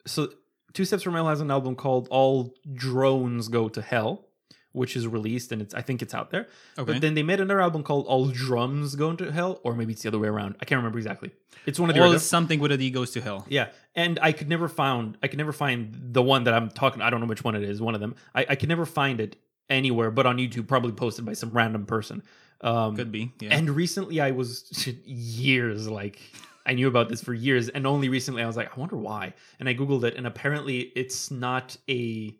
[0.05, 0.29] So
[0.73, 4.25] Two Steps from Hell has an album called "All Drones Go to Hell,"
[4.75, 6.47] which is released and it's I think it's out there.
[6.77, 6.91] Okay.
[6.93, 10.01] But then they made another album called "All Drums Go to Hell," or maybe it's
[10.03, 10.55] the other way around.
[10.61, 11.31] I can't remember exactly.
[11.65, 12.19] It's one of the Or other.
[12.19, 13.45] something with a D goes to hell.
[13.49, 17.01] Yeah, and I could never found I could never find the one that I'm talking.
[17.01, 17.81] I don't know which one it is.
[17.81, 18.15] One of them.
[18.35, 19.35] I, I could never find it
[19.69, 22.21] anywhere, but on YouTube, probably posted by some random person.
[22.61, 23.33] Um, Could be.
[23.39, 23.49] Yeah.
[23.57, 26.19] And recently, I was years like
[26.65, 29.33] I knew about this for years, and only recently I was like, I wonder why.
[29.59, 32.35] And I googled it, and apparently, it's not a,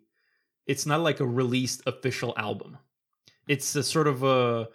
[0.66, 2.78] it's not like a released official album.
[3.48, 4.68] It's a sort of a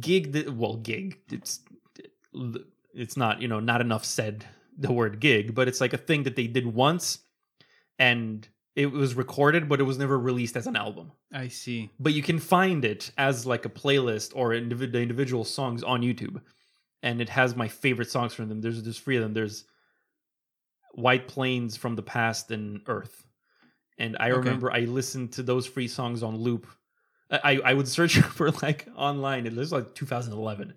[0.00, 1.18] gig that well, gig.
[1.30, 1.60] It's
[2.94, 4.44] it's not you know not enough said
[4.78, 7.18] the word gig, but it's like a thing that they did once,
[7.98, 11.90] and it was recorded, but it was never released as an album I see.
[11.98, 16.40] but you can find it as like a playlist or the individual songs on YouTube,
[17.02, 18.60] and it has my favorite songs from them.
[18.60, 19.34] There's there's three of them.
[19.34, 19.64] There's
[20.94, 23.25] White Plains from the Past and Earth,
[23.98, 24.38] and I Okay.
[24.38, 26.66] remember I listened to those free songs on loop.
[27.30, 29.46] I I would search for like online.
[29.46, 30.74] It was like 2011.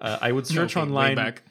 [0.00, 1.42] Uh, I would search way online back.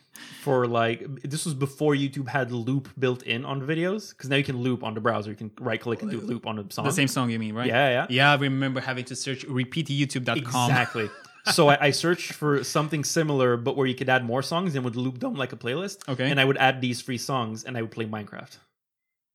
[0.42, 4.44] for like this was before YouTube had loop built in on videos because now you
[4.44, 5.30] can loop on the browser.
[5.30, 6.86] You can right click and do loop on a song.
[6.86, 7.68] The same song you mean, right?
[7.68, 8.06] Yeah, yeah.
[8.10, 10.38] Yeah, I remember having to search repeatyoutube.com.
[10.72, 11.10] Exactly.
[11.54, 14.84] so I, I searched for something similar, but where you could add more songs and
[14.84, 16.10] would loop them like a playlist.
[16.10, 16.30] Okay.
[16.30, 18.58] And I would add these free songs, and I would play Minecraft.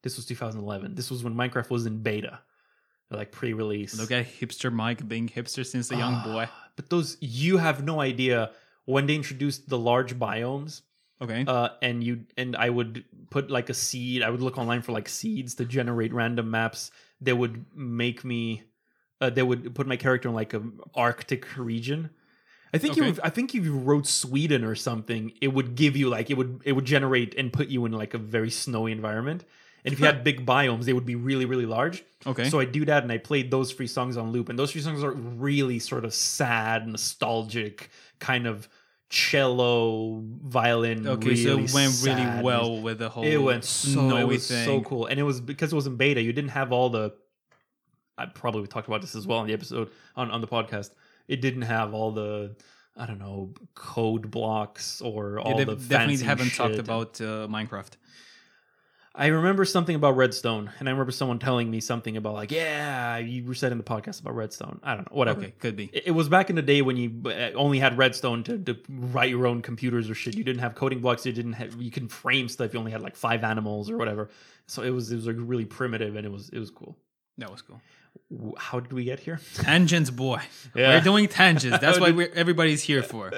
[0.05, 0.95] This was 2011.
[0.95, 2.39] This was when Minecraft was in beta,
[3.11, 3.99] like pre-release.
[3.99, 6.47] Look at hipster Mike being hipster since a young boy.
[6.77, 8.51] But those you have no idea
[8.85, 10.83] when they introduced the large biomes.
[11.23, 11.45] Okay.
[11.47, 14.23] Uh, and you and I would put like a seed.
[14.23, 16.91] I would look online for like seeds to generate random maps
[17.23, 18.63] that would make me.
[19.23, 20.63] Uh, they would put my character in like a
[20.95, 22.11] Arctic region.
[22.75, 23.07] I think Okay.
[23.07, 23.17] you.
[23.23, 26.61] I think if you wrote Sweden or something, it would give you like it would
[26.65, 29.45] it would generate and put you in like a very snowy environment.
[29.85, 32.05] And if you had big biomes, they would be really really large.
[32.27, 32.49] okay.
[32.49, 34.81] So I do that, and I played those three songs on loop, and those three
[34.81, 38.69] songs are really sort of sad, nostalgic, kind of
[39.11, 41.07] cello, violin.
[41.07, 41.29] okay.
[41.29, 44.81] really so it went really well with the whole It went so it was so
[44.83, 46.23] cool, and it was because it was in beta.
[46.23, 47.13] You didn't have all the.
[48.17, 50.91] I probably talked about this as well in the episode on on the podcast.
[51.29, 52.57] It didn't have all the.
[52.97, 57.49] I don't know code blocks or all You the def- definitely haven't talked about uh,
[57.49, 57.91] Minecraft.
[59.17, 63.19] I remember something about Redstone, and I remember someone telling me something about like, yeah,
[63.19, 64.81] you were said in the podcast about Redstone.
[64.83, 65.41] I don't know, whatever.
[65.41, 65.89] Okay, could be.
[65.93, 68.77] It it was back in the day when you uh, only had Redstone to, to
[68.89, 70.37] write your own computers or shit.
[70.37, 71.25] You didn't have coding blocks.
[71.25, 72.75] You didn't have you couldn't frame stuff.
[72.75, 74.31] You only had like five animals or whatever.
[74.67, 76.97] So it was it was like really primitive and it was it was cool.
[77.39, 77.81] That was cool.
[78.59, 79.41] How did we get here?
[79.55, 80.41] Tangents, boy.
[80.75, 80.91] Yeah.
[80.91, 81.79] We're doing tangents.
[81.81, 83.33] That's why we're, everybody's here for.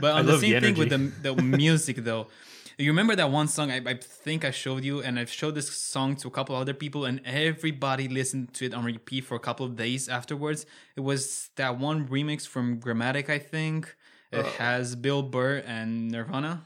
[0.00, 2.28] But I on the love the same thing with the, the music, though,
[2.78, 5.70] you remember that one song I, I think I showed you, and I've showed this
[5.70, 9.40] song to a couple other people, and everybody listened to it on repeat for a
[9.40, 10.66] couple of days afterwards.
[10.96, 13.96] It was that one remix from Grammatic, I think.
[14.32, 14.48] It Uh.
[14.58, 16.64] has Bill Burr and Nirvana.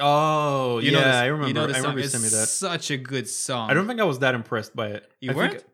[0.00, 1.48] Oh You yeah, know this- I remember.
[1.48, 2.46] You know I remember you sent me that.
[2.48, 3.70] such a good song.
[3.70, 5.10] I don't think I was that impressed by it.
[5.20, 5.64] You I weren't?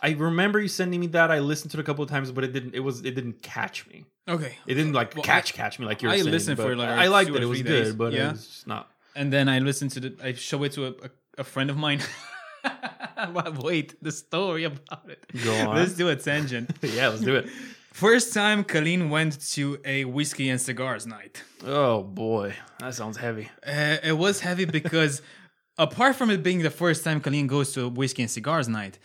[0.00, 1.32] I remember you sending me that.
[1.32, 2.74] I listened to it a couple of times, but it didn't.
[2.76, 3.00] It was.
[3.04, 4.04] It didn't catch me.
[4.28, 4.56] Okay.
[4.68, 6.30] It didn't like Well, catch catch me like you were I saying.
[6.30, 7.42] listened for, like, I liked it.
[7.42, 8.28] It was three good, but Yeah.
[8.28, 8.88] it was just not.
[9.16, 10.16] And then I listen to the.
[10.22, 12.00] I show it to a, a, a friend of mine.
[13.62, 15.24] Wait, the story about it.
[15.44, 15.76] Go on.
[15.76, 16.70] Let's do a tangent.
[16.82, 17.48] yeah, let's do it.
[17.92, 21.42] First time Colleen went to a whiskey and cigars night.
[21.64, 23.48] Oh boy, that sounds heavy.
[23.64, 25.22] Uh, it was heavy because,
[25.78, 28.98] apart from it being the first time Colleen goes to a whiskey and cigars night,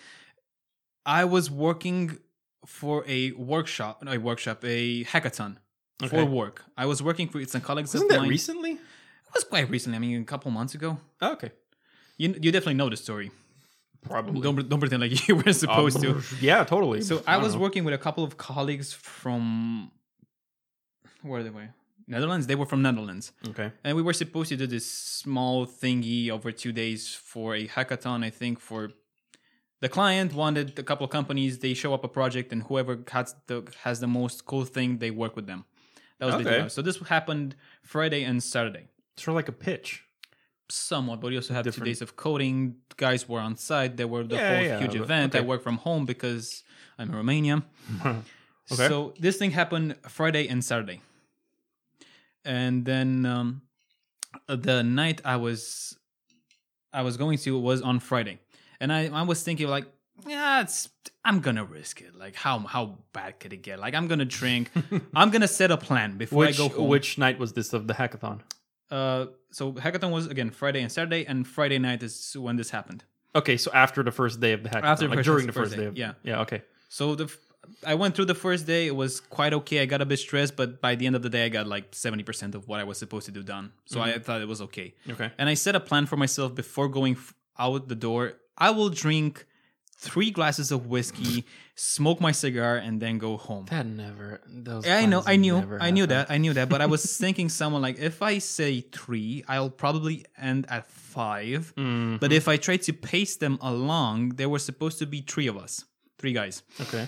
[1.06, 2.18] I was working
[2.66, 5.58] for a workshop, no, a workshop, a hackathon
[6.02, 6.16] Okay.
[6.18, 6.64] for work.
[6.78, 8.30] I was working for some colleagues Wasn't that mine.
[8.30, 8.80] recently?
[9.30, 9.96] It was quite recently.
[9.98, 10.98] I mean, a couple months ago.
[11.22, 11.52] Oh, okay,
[12.18, 13.32] You you definitely know the story.
[14.02, 14.42] probably.
[14.42, 16.10] Don't don't pretend like you were supposed to.
[16.12, 17.02] Um, Yeah, totally.
[17.02, 17.62] So I don't was know.
[17.66, 19.92] working with a couple of colleagues from
[21.22, 21.70] where they were
[22.08, 22.48] Netherlands.
[22.48, 23.72] They were from Netherlands, Okay.
[23.84, 24.90] and we were supposed to do this
[25.24, 28.24] small thingy over two days for a hackathon.
[28.30, 28.82] I think for
[29.82, 31.60] the client wanted a couple of companies.
[31.60, 35.12] They show up a project, and whoever has the has the most cool thing, they
[35.12, 35.66] work with them.
[36.18, 36.44] That was Okay.
[36.46, 36.72] basically it.
[36.72, 36.82] so.
[36.82, 38.86] This happened Friday and Saturday.
[39.18, 40.04] Sort of like a pitch.
[40.72, 41.86] somewhat, but we also had Different.
[41.86, 42.76] two days of coding.
[42.96, 43.98] Guys were on site.
[43.98, 45.36] There were the Yeah, whole yeah, huge but- event.
[45.36, 46.64] I work from home because
[47.00, 47.64] I'm in Romania.
[48.72, 48.88] Okay.
[48.88, 51.02] So this thing happened Friday and Saturday,
[52.46, 53.62] and then um,
[54.48, 55.98] the night I was
[56.94, 58.38] I was going to was on Friday,
[58.80, 59.86] and I I was thinking like.
[60.28, 60.90] Yeah, it's.
[61.24, 62.14] I'm gonna risk it.
[62.14, 63.80] Like, how how bad could it get?
[63.80, 64.70] Like, I'm gonna drink.
[65.16, 66.90] I'm gonna set a plan before which I go home.
[66.90, 68.42] which night was this of the hackathon?
[68.92, 73.04] Uh, so hackathon was again Friday and Saturday, and Friday night is when this happened.
[73.36, 75.76] Okay, so after the first day of the hackathon, After like during the first first
[75.76, 75.88] day, day.
[75.88, 76.14] Of, yeah.
[76.24, 76.42] Yeah.
[76.42, 76.64] Okay.
[76.90, 77.38] So the f-
[77.86, 78.88] I went through the first day.
[78.88, 79.82] It was quite okay.
[79.82, 81.94] I got a bit stressed, but by the end of the day, I got like
[81.94, 83.72] seventy percent of what I was supposed to do done.
[83.86, 84.96] So I thought it was okay.
[85.10, 85.32] Okay.
[85.38, 88.34] And I set a plan for myself before going f- out the door.
[88.58, 89.46] I will drink
[90.02, 91.44] three glasses of whiskey,
[91.76, 93.66] smoke my cigar, and then go home.
[93.70, 94.40] That never.
[94.48, 96.70] Those I know, I knew, I knew that, I knew that.
[96.70, 101.74] But I was thinking, someone like, if I say three, I'll probably end at 5
[101.76, 105.48] Mm, But if I try to pace them along, there were supposed to be three
[105.48, 105.84] of us,
[106.18, 106.64] three guys.
[106.80, 107.08] okay.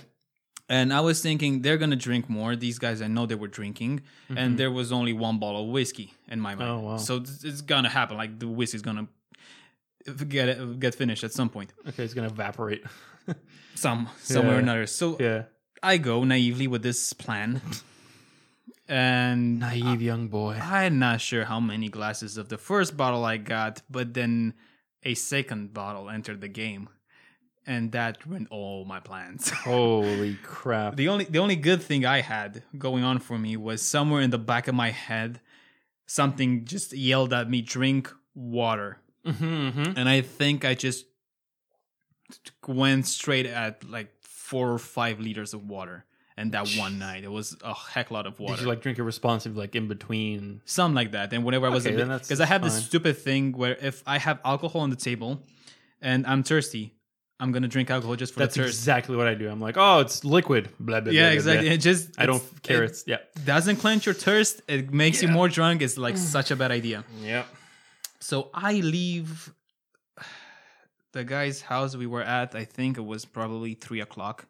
[0.70, 2.56] And I was thinking they're gonna drink more.
[2.56, 6.14] These guys, I know they were drinking, and there was only one bottle of whiskey
[6.30, 6.70] in my mind.
[6.72, 6.86] Mm-hmm.
[6.86, 6.98] Oh, wow.
[6.98, 7.18] So
[7.50, 8.16] it's gonna happen.
[8.16, 9.08] Like the whiskey's gonna
[10.28, 12.84] get get finished at some point, Okay, it's gonna evaporate.
[13.76, 14.62] some somewhere or Yeah.
[14.64, 14.88] another.
[14.88, 15.44] So yeah.
[15.84, 17.62] I go naively with this plan,
[18.88, 20.56] and Naive young boy.
[20.62, 24.54] I'm not sure how many glasses of the first bottle I got, but then
[25.04, 26.90] a second bottle entered the game,
[27.66, 29.50] and that ruined all my plans.
[29.66, 30.96] Holy crap.
[30.98, 34.30] the only the only good thing I had going on for me was somewhere in
[34.30, 35.42] the back of my head,
[36.06, 41.06] something just yelled at me, "Drink water," Mm-hmm, and I think I just
[42.68, 46.06] went straight at like four or five liters of water.
[46.38, 48.56] and that one night it was a heck lot of water.
[48.56, 50.62] Did you like drink it responsive, like in between?
[50.66, 51.34] Something like that.
[51.34, 54.40] And whenever I was Okay, because I have this stupid thing where if I have
[54.44, 55.44] alcohol on the table
[56.02, 56.96] and I'm thirsty,
[57.40, 58.74] I'm gonna drink alcohol just for That's the thirst.
[58.74, 59.50] That's exactly what I do.
[59.50, 60.70] I'm like, oh, it's liquid.
[60.80, 61.12] Blah blah.
[61.12, 61.68] yeah, blah, exactly.
[61.68, 61.74] blah.
[61.74, 62.84] It just I don't care.
[62.84, 64.62] It It's yeah, doesn't quench your thirst.
[64.68, 65.82] It makes you more drunk.
[65.82, 67.04] It's like such a bad idea.
[67.22, 67.44] yeah.
[68.22, 69.52] So I leave
[71.14, 72.56] the guy's house we were at.
[72.56, 74.46] I think it was probably three o'clock,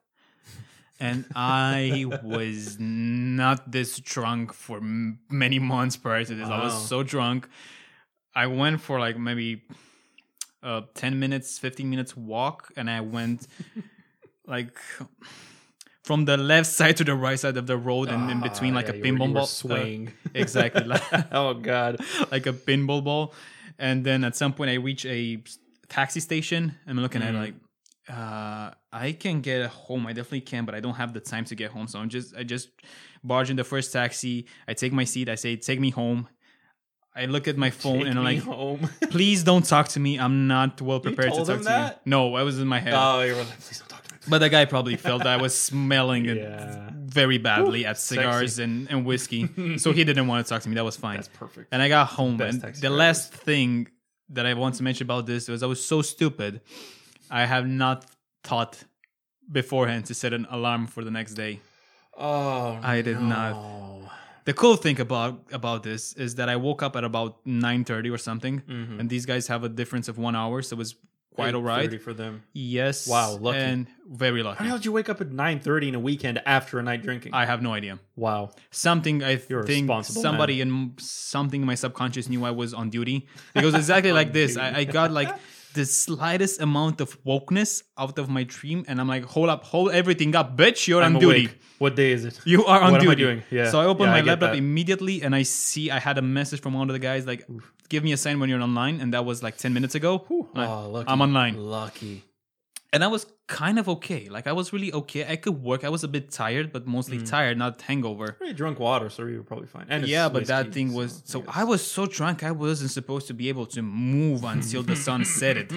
[1.00, 6.48] and I was not this drunk for m- many months prior to this.
[6.48, 7.48] I was so drunk.
[8.36, 9.64] I went for like maybe
[10.64, 13.48] uh, ten minutes, fifteen minutes walk, and I went
[14.48, 14.78] like.
[16.04, 18.78] From the left side to the right side of the road, and in between, Ah,
[18.78, 19.34] like yeah, a you were- you pinball were
[19.70, 20.84] ball, uh, exactly.
[20.94, 22.02] like- oh god.
[22.32, 23.34] like a pinball ball.
[23.82, 25.44] And then at some point, I reach a
[25.90, 26.76] taxi station.
[26.88, 27.56] I'm looking at it like,
[28.08, 30.06] uh, I can get home.
[30.06, 31.88] I definitely can, but I don't have the time to get home.
[31.88, 32.70] So I'm just, I just
[33.24, 34.46] barge in the first taxi.
[34.68, 35.30] I take my seat.
[35.30, 36.28] I say, "Take me home."
[37.16, 38.88] I look at my phone Take and I'm like, home.
[39.10, 40.18] "Please don't talk to me.
[40.20, 42.02] I'm not well prepared to talk to that?
[42.06, 42.94] you." No, I was in my head.
[42.96, 44.01] oh, you were like, please don't talk.
[44.30, 46.38] But the guy probably felt that I was smelling it
[47.06, 48.16] very badly at sexy.
[48.22, 49.78] cigars and, and whiskey.
[49.78, 50.76] so he didn't want to talk to me.
[50.76, 51.18] That was fine.
[51.18, 51.68] That's perfect.
[51.74, 52.98] And I got home, Best and the drivers.
[52.98, 53.88] last thing
[54.30, 56.62] that I want to mention about this was I was so stupid.
[57.30, 58.06] I have not
[58.44, 58.84] thought
[59.52, 61.60] beforehand to set an alarm for the next day.
[62.18, 64.10] Oh, I did not.
[64.46, 68.10] The cool thing about about this is that I woke up at about nine thirty
[68.10, 69.00] or something, Mhm.
[69.00, 70.96] and these guys have a difference of one hour, so it was
[71.36, 72.02] quite 8:30 alright.
[72.02, 72.44] for them.
[72.54, 73.08] Yes.
[73.08, 73.60] Wow, lucky.
[73.60, 74.64] and very How lucky.
[74.64, 77.02] the hell did you wake up at nine thirty in a weekend after a night
[77.04, 77.34] drinking?
[77.34, 78.00] I have no idea.
[78.16, 78.52] wow.
[78.72, 83.28] something I You're think somebody in something in my subconscious knew I was on duty
[83.54, 85.34] because exactly like this I, I got like
[85.74, 89.92] the slightest amount of wokeness out of my dream and I'm like hold up hold
[89.92, 91.50] everything up bitch you're I'm on duty.
[91.80, 92.40] What day is it?
[92.46, 93.44] you are on What am I doing?
[93.50, 93.72] Yeah.
[93.72, 94.58] so I open Yeah, my I laptop that.
[94.58, 97.48] immediately and I see I had a message from one of the guys like
[97.92, 100.12] give me a sign when you're online and that was like 10 minutes ago
[100.60, 101.10] Like, Oh, lucky.
[101.12, 102.24] I'm online Lucky.
[102.94, 103.26] and I was
[103.64, 106.26] kind of okay like I was really okay I could work I was a bit
[106.44, 107.30] tired but mostly Mm.
[107.36, 109.88] tired not hangover You drunk water, so you were probably fine.
[109.94, 111.50] And yeah, but that thing was so yes.
[111.62, 113.82] I was so drunk I wasn't supposed to be able to
[114.16, 115.70] move until the sun set it.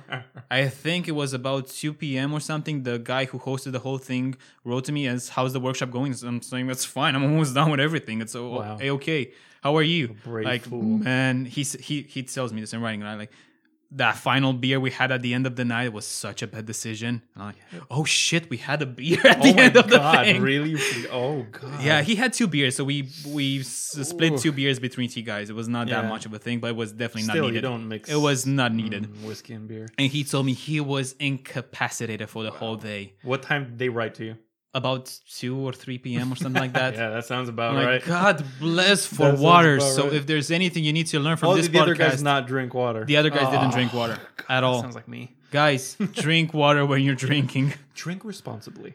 [0.60, 2.32] I think it was about 2 p.m.
[2.36, 2.76] or something.
[2.90, 4.26] The guy who hosted the whole thing
[4.68, 6.12] wrote to me as how's the workshop going?
[6.14, 7.12] So I'm saying that's fine.
[7.16, 8.16] I'm almost done with everything.
[8.22, 8.78] It's so Wow.
[8.98, 9.22] okay.
[9.62, 10.04] How are you?
[10.50, 10.98] like fool.
[11.10, 13.32] man, he he he tells me this in writing, and I like
[13.92, 16.66] that final beer we had at the end of the night was such a bad
[16.66, 17.22] decision.
[17.34, 19.88] And I'm like, oh shit, we had a beer at the oh my end of
[19.88, 20.24] the god!
[20.26, 20.42] thing.
[20.42, 20.76] Really?
[21.12, 21.82] Oh god!
[21.82, 24.38] Yeah, he had two beers, so we we s- split Ooh.
[24.38, 25.50] two beers between two guys.
[25.50, 27.52] It was not that much of a thing, but it was definitely Still, not you
[27.52, 27.62] needed.
[27.62, 28.10] don't mix.
[28.10, 29.04] It was not needed.
[29.04, 29.88] mm, whiskey and beer.
[29.98, 33.88] And he told me he was incapacitated for the whole day, What time did they
[33.88, 34.36] write to you?
[34.76, 35.04] About
[35.40, 36.32] two or three p.m.
[36.32, 36.94] or something like that.
[37.00, 38.04] Yeah, that sounds about like, right.
[38.04, 39.80] God bless for That water.
[39.80, 40.12] So right.
[40.12, 42.46] if there's anything you need to learn from Oh, this the other podcast, guys not
[42.46, 43.04] drink water?
[43.04, 44.80] the other guys didn't Oh, drink water God, at all.
[44.82, 45.34] Sounds like me.
[45.50, 48.94] Guys, drink water when you're drinking, Drink responsibly.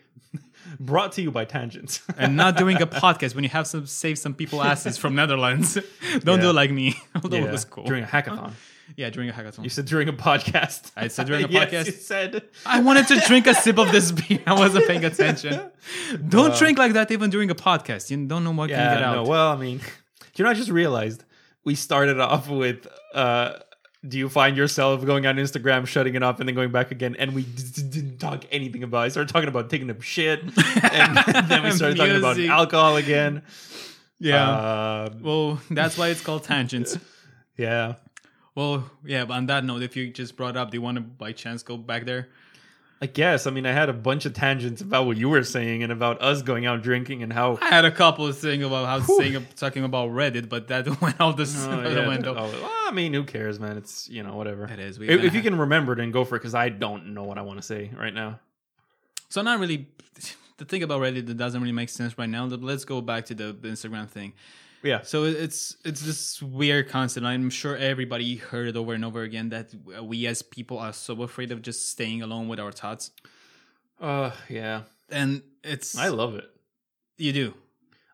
[0.80, 2.02] Brought to you by Tangents.
[2.18, 5.78] and not doing a podcast when you have some save some people asses from Netherlands.
[6.24, 6.96] Don't do it like me.
[7.16, 7.84] Although it was cool.
[7.84, 8.54] During a hackathon.
[8.98, 9.64] Yeah, during a hackathon.
[9.64, 10.92] You said during a podcast.
[10.96, 11.86] I said during a Yes, podcast.
[11.88, 12.44] You said.
[12.66, 14.40] I wanted to drink a sip of this beer.
[14.46, 15.60] I wasn't paying attention.
[16.30, 18.10] Don't drink like that even during a podcast.
[18.12, 19.16] You don't know what can Yeah, get out.
[19.16, 19.24] no.
[19.24, 19.80] Well, I mean,
[20.36, 21.24] you know, I just realized
[21.64, 22.88] we started off with.
[23.14, 23.54] uh
[24.08, 27.16] do you find yourself going on Instagram, shutting it off, and then going back again?
[27.20, 29.02] And we d- d- didn't talk anything about.
[29.04, 29.06] it.
[29.06, 33.44] I started talking about taking a shit, and then we started talking about alcohol again.
[34.18, 34.50] yeah.
[34.50, 36.98] Uh, well, that's why it's called tangents.
[37.58, 37.94] yeah.
[38.56, 39.26] Well, yeah.
[39.26, 41.64] But on that note, if you just brought up, do you want to by chance
[41.64, 42.30] go back there?
[43.04, 43.48] I guess.
[43.48, 46.22] I mean, I had a bunch of tangents about what you were saying and about
[46.22, 47.58] us going out drinking and how.
[47.60, 51.20] I had a couple of things about how saying talking about Reddit, but that went
[51.20, 52.36] out the, Oh, out the window.
[52.38, 53.76] Oh, well, I mean, who cares, man?
[53.78, 54.66] It's you know whatever.
[54.66, 54.98] It is.
[55.00, 57.42] If, if you can remember, then go for it because I don't know what I
[57.42, 58.40] want to say right now.
[59.30, 59.88] So not really.
[60.58, 62.48] The thing about Reddit that doesn't really make sense right now.
[62.48, 64.34] but Let's go back to the, the Instagram thing.
[64.84, 65.02] Yeah.
[65.04, 67.26] So it's it's this weird concept.
[67.26, 69.70] I'm sure everybody heard it over and over again that
[70.04, 73.12] we as people are so afraid of just staying alone with our thoughts,
[74.00, 74.82] Uh, yeah.
[75.10, 76.50] and it's I love it.
[77.18, 77.54] you do.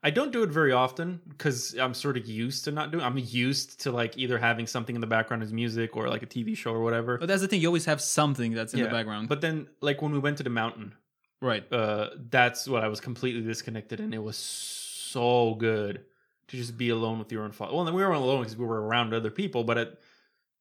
[0.04, 3.04] I don't do it very often because I'm sort of used to not doing.
[3.04, 6.28] I'm used to like either having something in the background as music or like a
[6.28, 7.18] TV show or whatever.
[7.18, 7.62] But that's the thing.
[7.62, 9.28] You always have something that's in the background.
[9.28, 10.94] But then, like when we went to the mountain,
[11.42, 11.64] right.
[11.74, 16.04] uh, that's what I was completely disconnected, and it was so good
[16.50, 17.74] to just be alone with your own thoughts.
[17.74, 20.00] Well, then we weren't alone because we were around other people, but at,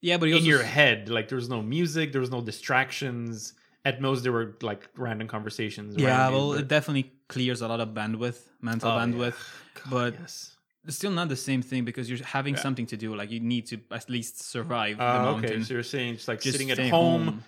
[0.03, 4.01] Yeah, but in your head, like there was no music, there was no distractions, at
[4.01, 5.97] most there were like random conversations.
[5.97, 9.05] Yeah, well, but- it definitely clears a lot of bandwidth, mental Oh, yeah.
[9.07, 9.39] bandwidth.
[9.75, 10.57] God, but yes.
[10.85, 12.61] it's still not the same thing because you're having Yeah.
[12.63, 13.15] something to do.
[13.15, 16.41] Like you need to at least survive the Uh, okay, so you're saying just like
[16.41, 17.45] Just sitting at stay home,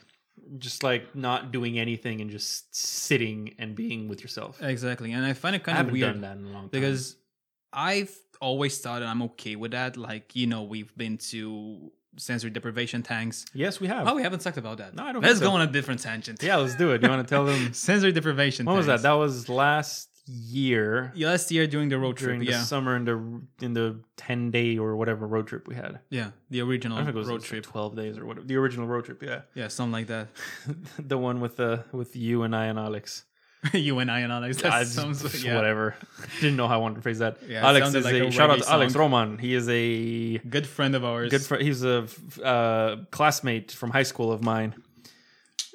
[0.59, 4.63] just like not doing anything and just sitting and being with yourself.
[4.63, 6.71] Exactly, and I find it I kind of weird done that in a long time.
[6.71, 7.17] because
[7.73, 9.97] I've always thought and I'm okay with that.
[9.97, 13.45] Like you know, we've been to sensory deprivation tanks.
[13.55, 14.09] yes, we have.
[14.09, 14.95] Oh, we haven't talked about that.
[14.95, 15.55] No, I don't Let's think go so.
[15.57, 16.43] on a different tangent.
[16.43, 17.03] yeah, let's do it.
[17.03, 18.67] You want to tell them sensory deprivation.
[18.67, 19.03] when was that?
[19.03, 22.49] That was last year Yeah, last year during the road during trip.
[22.49, 26.01] the Yeah, summer in the in the ten day or whatever road trip we had.
[26.11, 27.65] yeah, the original don't think it was road like trip.
[27.65, 28.47] twelve days or whatever.
[28.47, 29.43] The original road trip, yeah.
[29.55, 30.29] Yeah, something like that.
[30.99, 33.25] the one with the with you and I and Alex.
[33.73, 34.59] you and I and Alex.
[34.63, 35.57] That I just- sounds yeah.
[35.57, 35.97] whatever.
[36.41, 37.39] Didn't know how I wanted to phrase that.
[37.47, 39.01] Yeah, Alex is like a, a shout out to Alex song.
[39.03, 39.39] Roman.
[39.39, 41.31] He is a Good friend of ours.
[41.31, 41.63] good friend.
[41.65, 42.07] He's a
[42.45, 44.75] uh, classmate from high school of mine.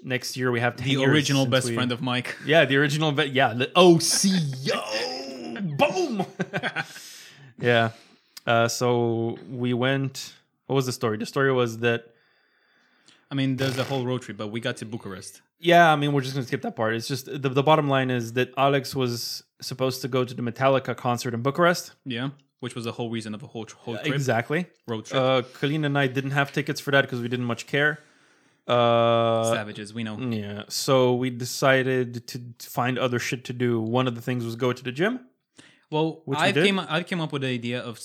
[0.06, 2.36] Next year we have 10 the original best we- friend of Mike.
[2.46, 3.12] Yeah, the original.
[3.12, 4.32] But yeah, the OC.
[4.64, 6.26] Yo, boom.
[7.60, 7.92] yeah.
[8.46, 10.34] Uh, so we went.
[10.68, 11.18] What was the story?
[11.18, 12.06] The story was that.
[13.32, 15.42] I mean, there's a whole road trip, but we got to Bucharest.
[15.64, 16.94] Yeah, I mean, we're just gonna skip that part.
[16.96, 20.42] It's just the, the bottom line is that Alex was supposed to go to the
[20.42, 21.94] Metallica concert in Bucharest.
[22.06, 24.68] Yeah, which was the whole reason of the whole, whole trip, Exactly.
[24.88, 25.22] road trip.
[25.22, 28.00] Uh, Colleen and I didn't have tickets for that because we didn't much care.
[28.68, 30.18] Uh, Savages, we know.
[30.20, 30.64] yeah.
[30.70, 33.80] So we decided to to find other shit to do.
[33.82, 35.20] One of the things was go to the gym
[35.94, 38.00] Well, which I came I came up with the idea of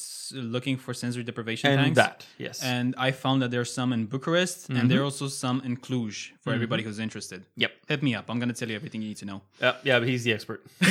[0.56, 1.96] looking for sensory deprivation and tanks.
[1.96, 2.26] that.
[2.36, 2.62] Yes.
[2.62, 6.32] And I found that there's some in Bucharest and there are also some in Cluj
[6.42, 7.40] for everybody who's interested.
[7.56, 7.72] yep.
[7.88, 8.26] Hit me up.
[8.30, 9.40] I'm going to tell you everything you need to know.
[9.62, 10.60] Uh, yeah, but he's the expert.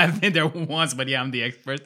[0.00, 1.80] I've been there once, but yeah, I'm the expert.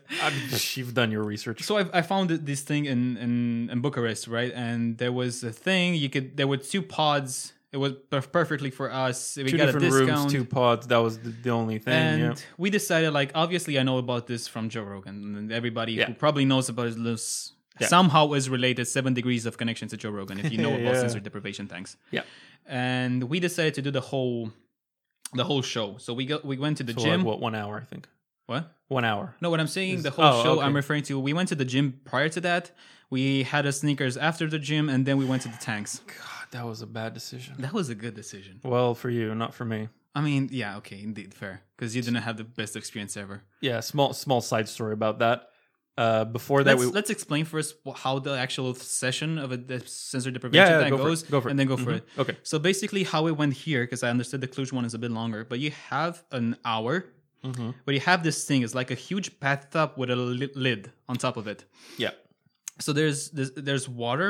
[0.75, 1.63] You've done your research.
[1.63, 4.53] So I, I found this thing in, in, in Bucharest, right?
[4.55, 7.53] And there was a thing you could, there were two pods.
[7.73, 9.37] It was per- perfectly for us.
[9.39, 10.21] We two got a different discount.
[10.21, 10.87] rooms, two pods.
[10.89, 11.95] That was the, the only thing.
[11.95, 12.35] and yeah.
[12.59, 16.07] we decided like obviously i know about this from joe rogan and everybody Yeah.
[16.09, 17.87] who probably knows about this Yeah.
[17.87, 21.23] somehow is related seven degrees of connection to joe rogan if you know about sensory
[21.23, 22.25] deprivation tanks Yeah.
[22.67, 24.51] and we decided to do the whole
[25.41, 27.41] the whole show so we got we went to the So gym like, what?
[27.41, 28.07] One hour, I think.
[28.47, 29.35] what One hour.
[29.41, 30.67] no what i'm saying Is- the whole oh, show okay.
[30.67, 32.65] i'm referring to we went to the gym prior to that
[33.09, 36.17] we had a Snickers after the gym and then we went to the tanks God,
[36.53, 37.55] that was a bad decision.
[37.59, 39.81] that was a good decision Well, for you, not for me.
[40.15, 43.37] i mean yeah okay indeed fair because you didn't have the best experience ever
[43.69, 45.38] Yeah, small small side story about that.
[46.05, 47.71] Uh, before that, let's, we let's explain first
[48.05, 48.71] how the actual
[49.05, 51.31] session of a the sensory yeah, deprivation yeah tank go for goes, it.
[51.35, 51.51] Go for it.
[51.53, 51.99] and then go for Mhm.
[51.99, 52.05] it.
[52.23, 52.37] Okay.
[52.51, 55.11] So basically, how it went here, because I understood the Cluj one is a bit
[55.21, 56.95] longer, but you have an hour,
[57.45, 57.71] Mm-hmm.
[57.85, 58.62] but you have this thing.
[58.65, 61.61] It's like a huge bathtub with a li- lid on top of it.
[62.05, 62.12] Yeah.
[62.85, 64.29] So there's there's, there's water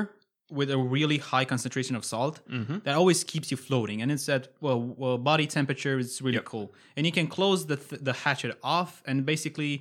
[0.58, 2.78] with a really high concentration of salt Mm-hmm.
[2.84, 5.94] that always keeps you floating, and it's at well, well body temperature.
[5.98, 6.44] It's really Yep.
[6.52, 9.72] cool, and you can close the th- the hatchet off, and basically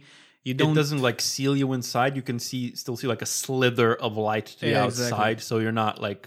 [0.48, 2.12] you don't it doesn't like seal you inside.
[2.20, 5.44] You can see still see like a slither of light to the Yeah, outside, exactly.
[5.48, 6.24] so you're not like.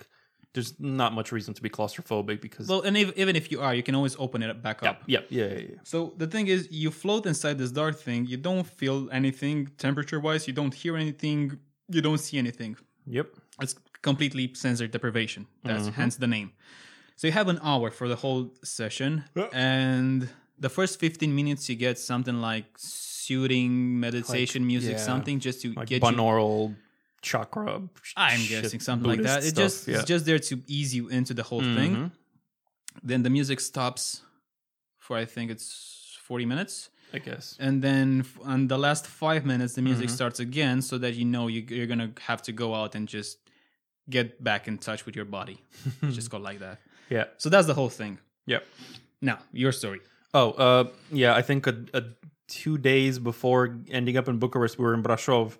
[0.56, 2.68] There's not much reason to be claustrophobic because.
[2.68, 4.96] Well, and if, even if you are, you can always open it back up.
[5.14, 5.76] yeah, yeah, yeah, yeah.
[5.82, 8.20] So the thing is, you float inside this dark thing.
[8.32, 10.46] You don't feel anything temperature wise.
[10.48, 11.40] You don't hear anything.
[11.88, 12.72] You don't see anything.
[13.16, 13.26] Yep.
[13.62, 13.74] It's
[14.10, 15.42] completely sensory deprivation.
[15.64, 16.00] That's Mm-hmm.
[16.00, 16.48] hence the name.
[17.18, 18.42] So you have an hour for the whole
[18.80, 19.48] session, Yeah.
[19.52, 20.28] and
[20.66, 23.72] the first fifteen minutes you get something like soothing
[24.06, 25.10] meditation music, yeah.
[25.12, 26.74] something just to Like get you binaural
[27.22, 27.82] chakra.
[28.16, 29.38] I'm shit, guessing something like that.
[29.44, 29.94] It stuff, just yeah.
[29.96, 31.92] it's just there to ease you into the whole thing.
[31.96, 32.10] Mhm.
[33.02, 34.22] Then the music stops
[34.98, 35.66] for I think it's
[36.28, 37.56] 40 minutes, I guess.
[37.66, 40.14] and then on the last five minutes the music Mm-hmm.
[40.20, 43.38] starts again, so that you know you, you're gonna have to go out and just
[44.08, 45.58] get back in touch with your body.
[46.10, 46.80] just go like that.
[47.10, 47.24] Yeah.
[47.38, 48.18] So that's the whole thing.
[48.46, 48.60] Yeah.
[49.20, 50.00] Now your story.
[50.32, 51.34] Oh, uh, yeah.
[51.34, 52.02] I think a, a
[52.48, 55.58] two days before ending up in Bucharest, we were in Brasov,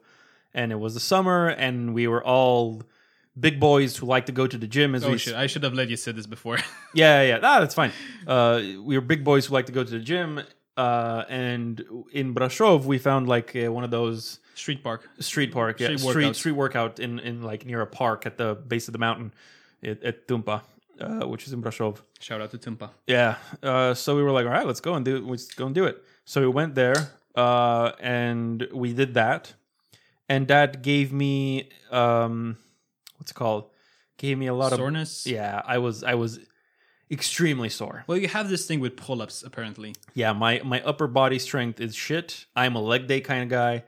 [0.53, 2.83] and it was the summer, and we were all
[3.39, 4.95] big boys who like to go to the gym.
[4.95, 5.35] As Oh we shit!
[5.35, 6.59] I should have let you say this before.
[6.95, 7.91] Yeah, yeah, nah, that's fine.
[8.27, 10.41] Uh, we were big boys who like to go to the gym,
[10.77, 15.09] uh, and in Brasov we found like uh, one of those Street park.
[15.19, 18.55] street park, yeah, Street street street workout in in like near a park at the
[18.55, 19.33] base of the mountain
[19.83, 20.63] at, at Tumpa,
[21.01, 21.99] uh, which is in Brasov.
[22.21, 22.91] Shout out to Tumpa.
[23.07, 23.37] Yeah.
[23.63, 25.25] Uh, so we were like, all right, let's go and do it.
[25.25, 26.03] Let's go and do it.
[26.25, 29.53] So we went there, uh, and we did that,
[30.29, 32.57] and that gave me um,
[33.19, 33.71] what's it called?
[34.17, 35.11] Gave me a lot Soreness.
[35.11, 35.27] of soreness.
[35.27, 35.61] yeah.
[35.67, 36.39] I was I was
[37.15, 38.05] extremely sore.
[38.07, 39.95] Well, you have this thing with pull-ups apparently.
[40.13, 42.45] Yeah, my my upper body strength is shit.
[42.55, 43.85] I'm a leg day kind of guy,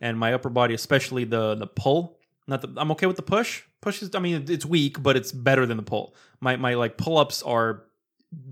[0.00, 2.18] and my upper body, especially the the pull.
[2.48, 3.62] Not the, I'm okay with the push.
[3.80, 6.14] Push is I mean it's weak, but it's better than the pull.
[6.40, 7.84] My my like pull ups are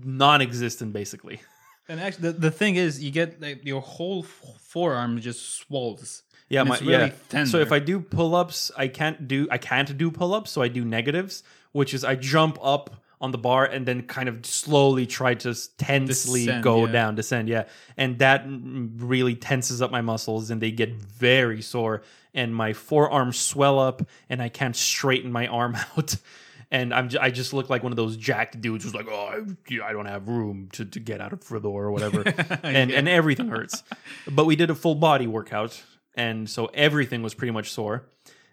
[0.03, 1.41] non-existent basically.
[1.89, 6.21] And actually, the, the thing is, you get like your whole f- forearm just swells.
[6.47, 7.13] Yeah, my it's really yeah.
[7.29, 7.49] tender.
[7.49, 10.85] So if I do pull-ups, I can't do I can't do pull-ups, so I do
[10.85, 15.33] negatives, which is I jump up on the bar and then kind of slowly try
[15.33, 16.91] to tensely Descend, go yeah.
[16.91, 17.65] down, descend, yeah.
[17.97, 22.01] And that really tenses up my muscles and they get very sore
[22.33, 26.15] and my forearms swell up and I can't straighten my arm out.
[26.71, 29.43] And I'm j- I just look like one of those jacked dudes who's like, oh,
[29.81, 32.21] I, I don't have room to, to get out of the door or whatever,
[32.63, 33.81] and and everything hurts.
[34.29, 35.81] But we did a full body workout,
[36.13, 38.05] and so everything was pretty much sore.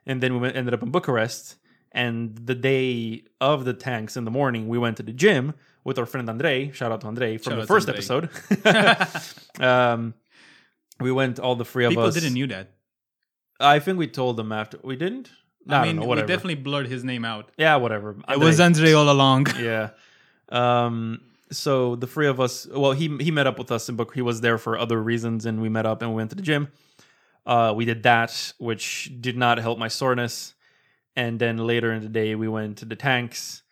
[0.06, 1.56] And then we went, ended up in Bucharest,
[1.92, 5.98] and the day of the tanks in the morning, we went to the gym with
[5.98, 6.70] our friend Andre.
[6.72, 8.28] Shout out to Andre from Shout the first episode.
[9.60, 10.14] um,
[11.00, 12.14] we went all the three of People us.
[12.14, 12.70] didn't knew that.
[13.60, 15.30] I think we told them after we didn't.
[15.68, 17.50] I, I mean, know, we definitely blurred his name out.
[17.56, 18.16] yeah, whatever.
[18.28, 19.46] It was Andre all along.
[19.58, 19.90] yeah.
[20.48, 21.20] Um.
[21.50, 22.66] So the three of us.
[22.66, 24.14] Well, he he met up with us in book.
[24.14, 26.42] He was there for other reasons, and we met up and we went to the
[26.42, 26.68] gym.
[27.44, 30.54] Uh, we did that, which did not help my soreness.
[31.16, 33.62] And then later in the day, we went to the tanks.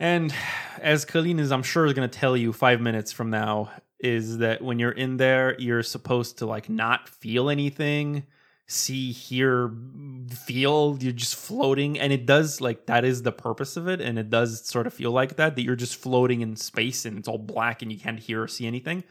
[0.00, 0.34] And
[0.80, 4.38] as Colleen is, I'm sure, is going to tell you five minutes from now, is
[4.38, 8.24] that when you're in there, you're supposed to like not feel anything,
[8.66, 9.72] see, hear,
[10.46, 10.96] feel.
[11.00, 14.30] You're just floating, and it does like that is the purpose of it, and it
[14.30, 17.38] does sort of feel like that that you're just floating in space and it's all
[17.38, 19.02] black and you can't hear or see anything.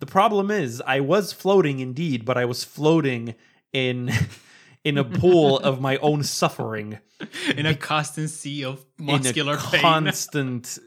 [0.00, 3.34] The problem is, I was floating indeed, but I was floating
[3.72, 4.10] in
[4.84, 6.98] in a pool of my own suffering.
[7.56, 9.80] In a constant sea of muscular pain.
[9.80, 10.78] constant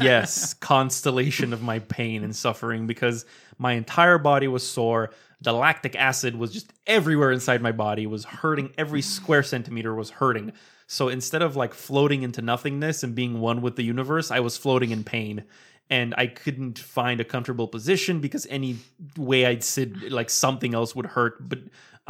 [0.00, 3.24] yes constellation of my pain and suffering because
[3.56, 5.10] my entire body was sore.
[5.42, 8.72] The lactic acid was just everywhere inside my body was hurting.
[8.76, 10.52] Every square centimeter was hurting.
[10.88, 14.56] So instead of like floating into nothingness and being one with the universe i was
[14.56, 15.44] floating in pain.
[15.88, 18.78] And i couldn't find a comfortable position because any
[19.16, 21.60] way i'd sit like something else would hurt but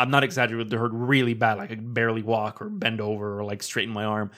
[0.00, 3.38] i'm not exaggerating it hurt really bad like i could barely walk or bend over
[3.38, 4.30] or like straighten my arm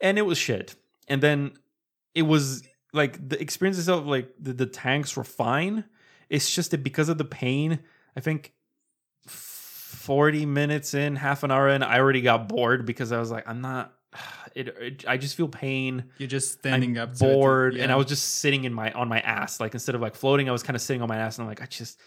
[0.00, 0.74] and it was shit.
[1.08, 1.52] And then
[2.14, 5.84] it was like the experiences of like the, the tanks were fine.
[6.28, 7.80] It's just that because of the pain,
[8.16, 8.52] I think
[9.26, 13.48] 40 minutes in, half an hour in, I already got bored because I was like,
[13.48, 13.92] I'm not.
[14.54, 16.04] It, it I just feel pain.
[16.16, 19.20] You're just standing I'm up, bored, and I was just sitting in my on my
[19.20, 19.60] ass.
[19.60, 21.48] Like instead of like floating, I was kind of sitting on my ass, and I'm
[21.50, 22.00] like, I just.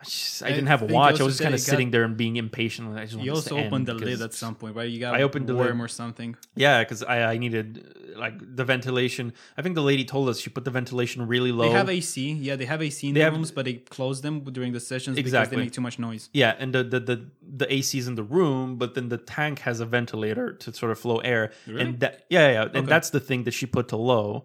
[0.00, 1.20] I, just, I I didn't have a watch.
[1.20, 2.96] I was just kind of sitting there and being impatient.
[2.96, 4.88] I just wanted You also opened the lid at some point, right?
[4.88, 5.66] You got I opened the lid.
[5.66, 6.36] worm or something.
[6.54, 9.32] yeah, because I, I needed like the ventilation.
[9.56, 11.64] I think the lady told us she put the ventilation really low.
[11.68, 12.32] They have AC.
[12.34, 14.78] Yeah, they have AC in They the have- rooms, but they close them during the
[14.80, 16.30] sessions because they make too much noise.
[16.32, 17.26] yeah, and the, the the
[17.60, 20.92] the AC is in the room, but then the tank has a ventilator to sort
[20.92, 21.50] of flow air.
[21.66, 21.80] Really?
[21.82, 22.62] And that yeah, yeah, yeah.
[22.62, 22.86] and Okay.
[22.86, 24.44] that's the thing that she put to low,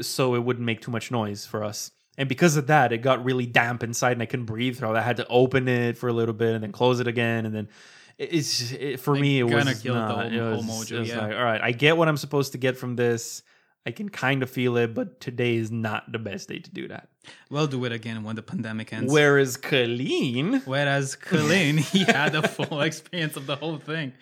[0.00, 1.92] so it wouldn't make too much noise for us.
[2.18, 4.78] And because of that, it got really damp inside, and I couldn't breathe.
[4.78, 7.46] So I had to open it for a little bit, and then close it again,
[7.46, 7.68] and then
[8.18, 9.38] it- it's it, for It me.
[9.38, 11.20] It was killed the not, whole- it was, mojo, it was yeah.
[11.26, 13.42] like, all right, I get what I'm supposed to get from this.
[13.84, 16.86] I can kind of feel it, but today is not the best day to do
[16.88, 17.08] that.
[17.50, 19.12] We'll do it again when the pandemic ends.
[19.12, 24.12] Whereas Colleen, Whereas Colleen, he had a full experience of the whole thing.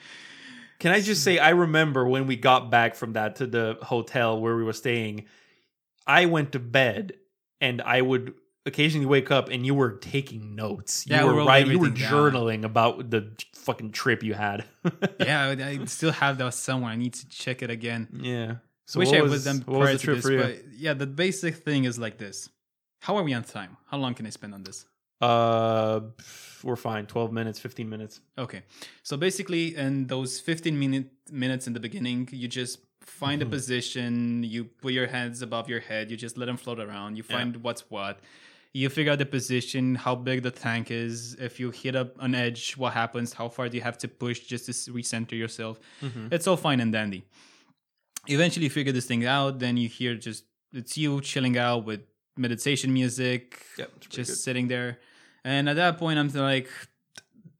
[0.78, 4.40] Can I just say, I remember when we got back from that to the hotel
[4.40, 5.26] where we were staying,
[6.06, 7.12] I went to bed
[7.60, 8.34] and I would
[8.66, 11.06] occasionally wake up and you were taking notes.
[11.06, 12.32] You Yeah, we were writing, you were everything down.
[12.32, 14.64] journaling about the fucking trip you had.
[15.20, 16.90] Yeah, I still have that somewhere.
[16.92, 18.08] I need to check it again.
[18.22, 18.56] yeah.
[18.86, 21.06] So Wish I was, was them what was the to trip this, but yeah, the
[21.06, 22.48] basic thing is like this.
[23.00, 23.76] How are we on time?
[23.86, 24.84] How long can I spend on this?
[25.20, 26.00] Uh,
[26.64, 27.06] we're fine.
[27.06, 28.20] 12 minutes, 15 minutes.
[28.36, 28.62] Okay.
[29.02, 32.78] So basically, in those 15 minute, minutes in the beginning, you just
[33.10, 33.52] find a Mm-hmm.
[33.52, 37.22] position, you put your hands above your head, you just let them float around, you
[37.22, 38.20] find what's what.
[38.72, 41.34] You figure out the position, how big the tank is.
[41.34, 43.32] If you hit up an edge, what happens?
[43.32, 45.80] How far do you have to push just to recenter yourself?
[46.02, 46.28] Mm-hmm.
[46.30, 47.24] It's all fine and dandy.
[48.28, 49.58] Eventually, you figure this thing out.
[49.58, 52.00] Then you hear just it's you chilling out with
[52.36, 54.36] meditation music, Yep, just good.
[54.38, 54.98] sitting there.
[55.44, 56.68] And at that point, I'm like,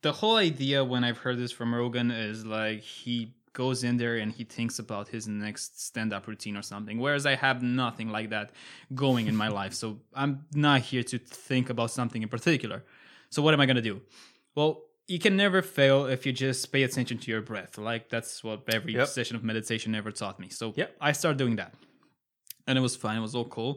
[0.03, 4.17] the whole idea when I've heard this from Rogan is like he goes in there
[4.23, 6.97] and he thinks about his next stand-up routine or something.
[7.05, 8.47] Whereas I have nothing like that
[9.05, 9.87] going in my life, so
[10.23, 10.33] I'm
[10.69, 12.79] not here to think about something in particular.
[13.35, 13.97] So what am I gonna do?
[14.57, 14.73] Well,
[15.15, 17.73] you can never fail if you just pay attention to your breath.
[17.91, 19.09] Like that's what every Yep.
[19.19, 20.49] session of meditation ever taught me.
[20.61, 20.91] So Yep.
[21.09, 21.73] I started doing that,
[22.67, 23.17] and it was fine.
[23.21, 23.73] It was all cool.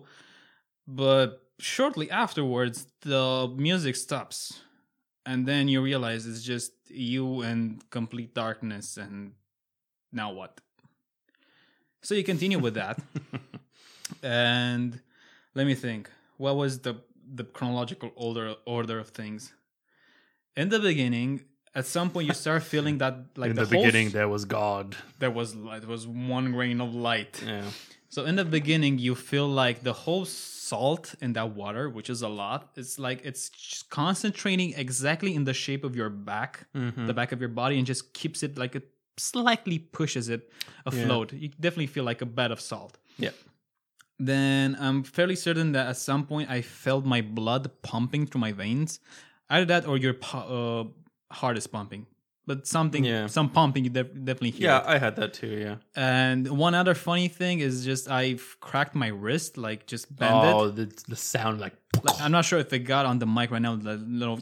[0.88, 1.30] But
[1.60, 3.26] shortly afterwards, the
[3.70, 4.40] music stops,
[5.30, 8.88] and then you realize it's just you and complete darkness.
[8.98, 9.34] And
[10.14, 10.62] now what?
[12.02, 13.00] So you continue with that.
[14.24, 15.00] and
[15.56, 16.10] let me think.
[16.38, 16.96] What was the
[17.34, 19.54] the chronological order order of things?
[20.56, 24.10] In the beginning, at some point, you start feeling that like in the, the, beginning,
[24.10, 24.96] there was God.
[25.20, 27.42] there was there was one grain of light.
[27.46, 27.64] Yeah.
[28.10, 32.22] So in the beginning, you feel like the whole salt in that water, which is
[32.22, 33.50] a lot, it's like it's
[33.90, 37.08] concentrating exactly in the shape of your back, Mm-hmm.
[37.08, 38.88] the back of your body, and just keeps it like it
[39.18, 40.52] slightly pushes it
[40.86, 41.34] afloat.
[41.34, 42.98] You definitely feel like a bed of salt.
[43.18, 43.32] Yeah.
[44.20, 48.52] Then I'm fairly certain that at some point I felt my blood pumping through my
[48.52, 49.00] veins.
[49.50, 50.84] Either that or your uh,
[51.32, 52.06] heart is pumping.
[52.46, 53.28] But something, Yeah.
[53.28, 54.68] some pumping, you def- definitely hear.
[54.70, 54.88] Yeah, it.
[54.88, 55.48] I had that too.
[55.48, 55.76] Yeah.
[55.96, 60.66] And one other funny thing is just I've cracked my wrist, like just bent Oh,
[60.66, 60.76] it.
[60.76, 61.74] the the sound like.
[62.04, 64.42] Like, I'm not sure if it got on the mic right now, the little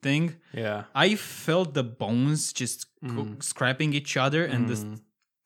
[0.00, 0.36] thing.
[0.54, 0.84] Yeah.
[0.94, 3.42] I felt the bones just Mm.
[3.42, 4.84] scraping each other, and this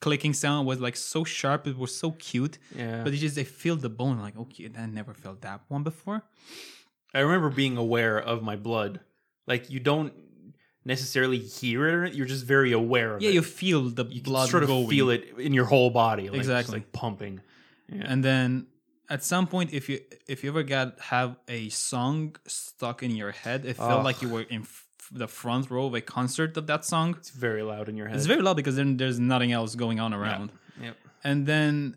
[0.00, 1.66] clicking sound was like so sharp.
[1.66, 3.02] It was so cute, Yeah.
[3.04, 4.18] but it just I feel the bone.
[4.18, 6.22] Like okay, I never felt that one before.
[7.14, 9.00] I remember being aware of my blood.
[9.46, 10.12] Like you don't
[10.84, 13.32] necessarily hear it; you're just very aware of Yeah, it.
[13.32, 14.88] Yeah you feel the you blood sort of going.
[14.88, 16.78] feel it in your whole body, like, Exactly.
[16.78, 17.40] like pumping.
[17.88, 18.02] Yeah.
[18.06, 18.66] And then
[19.08, 23.30] at some point, if you if you ever got have a song stuck in your
[23.30, 24.04] head, it felt Ugh.
[24.04, 24.64] like you were in
[25.12, 27.14] the front row of a concert of that song.
[27.18, 28.16] it's very loud in your head.
[28.16, 30.50] It's very loud because then there's nothing else going on around.
[30.82, 30.96] Yep.
[31.24, 31.96] And then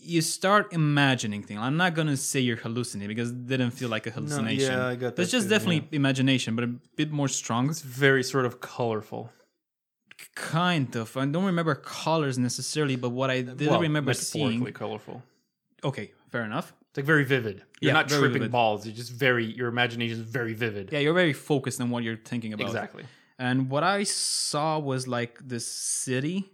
[0.00, 1.60] you start imagining things.
[1.60, 4.72] I'm not gonna say you're hallucinating because it didn't feel like a hallucination.
[4.72, 7.68] yeah, I got that It's just too, definitely imagination, but a bit more strong.
[7.70, 9.32] It's very sort of colorful.
[10.34, 11.16] Kind of.
[11.16, 14.64] I don't remember colors necessarily, but what I did Well, remember seeing.
[14.72, 15.22] colorful.
[15.84, 16.72] Okay, fair enough.
[16.96, 17.56] It's like very vivid.
[17.82, 18.52] You're Yeah, not tripping vivid.
[18.52, 18.86] balls.
[18.86, 19.44] You're just very.
[19.44, 20.88] Your imagination is very vivid.
[20.92, 22.66] Yeah, you're very focused on what you're thinking about.
[22.68, 23.04] exactly.
[23.38, 26.50] And what I saw was like this city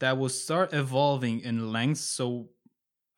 [0.00, 1.98] that would start evolving in length.
[1.98, 2.48] So,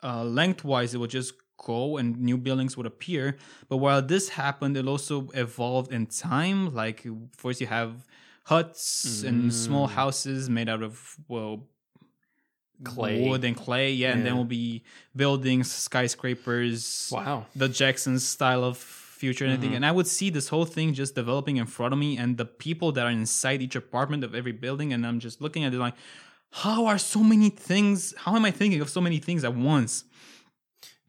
[0.03, 1.35] uh, lengthwise, it would just
[1.65, 3.37] go and new buildings would appear.
[3.69, 6.75] But while this happened, it also evolved in time.
[6.75, 7.07] Like,
[7.37, 8.05] first, you have
[8.47, 9.93] huts and small Mm.
[9.93, 11.69] houses made out of, well,
[12.85, 13.29] Clay.
[13.29, 13.93] wood and clay.
[13.93, 14.85] Yeah, and then we'll be
[15.17, 17.47] buildings, skyscrapers Wow.
[17.57, 19.63] the Jetson style of future and Mm-hmm.
[19.63, 19.77] anything.
[19.77, 22.45] And I would see this whole thing just developing in front of me and the
[22.45, 24.93] people that are inside each apartment of every building.
[24.93, 25.95] And I'm just looking at it like,
[26.51, 28.15] how are so many things?
[28.17, 30.05] How am I thinking of so many things at once?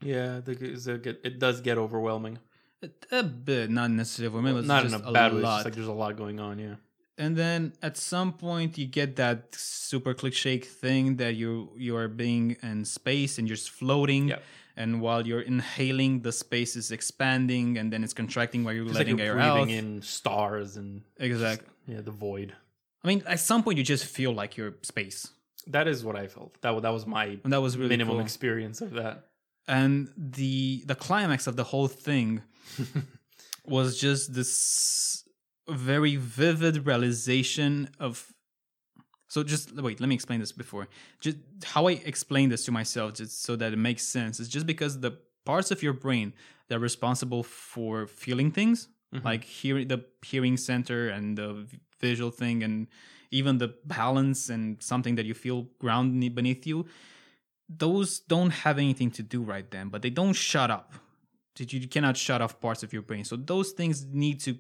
[0.02, 2.40] Yeah, the, it's it does get overwhelming.
[2.82, 5.40] A, a bit, not necessarily for me, but Not in just a bad way.
[5.40, 5.58] It's lot.
[5.58, 6.58] just like there's a lot going on.
[6.60, 6.76] Yeah.
[7.20, 11.96] And then at some point you get that super click shake thing that you you
[11.96, 14.30] are being in space and you're just floating.
[14.30, 14.44] Yep.
[14.82, 18.96] And while you're inhaling, the space is expanding, and then it's contracting while you're like
[19.02, 19.84] letting you're air breathing out.
[19.84, 21.68] in stars and Exactly.
[21.86, 22.54] yeah, the void.
[23.04, 25.28] I mean, at some point you just feel like you're space,
[25.68, 26.52] That is what I felt.
[26.62, 28.24] That that was my and that was really minimum cool.
[28.24, 29.16] experience of that.
[29.68, 32.42] and the the climax of the whole thing
[33.66, 35.24] was just this
[35.72, 38.34] very vivid realization of.
[39.28, 40.88] So just wait, let me explain this before.
[41.20, 44.66] Just how I explain this to myself, just so that it makes sense, is just
[44.66, 46.34] because the parts of your brain
[46.68, 49.26] that are responsible for feeling things, mm-hmm.
[49.26, 51.68] like hearing the hearing center and the
[52.00, 52.88] visual thing, and
[53.32, 56.86] even the balance and something that you feel ground beneath you,
[57.70, 60.94] those don't have anything to do right then, but they don't shut up.
[61.58, 63.26] You cannot shut off parts of your brain.
[63.26, 64.58] So those things need to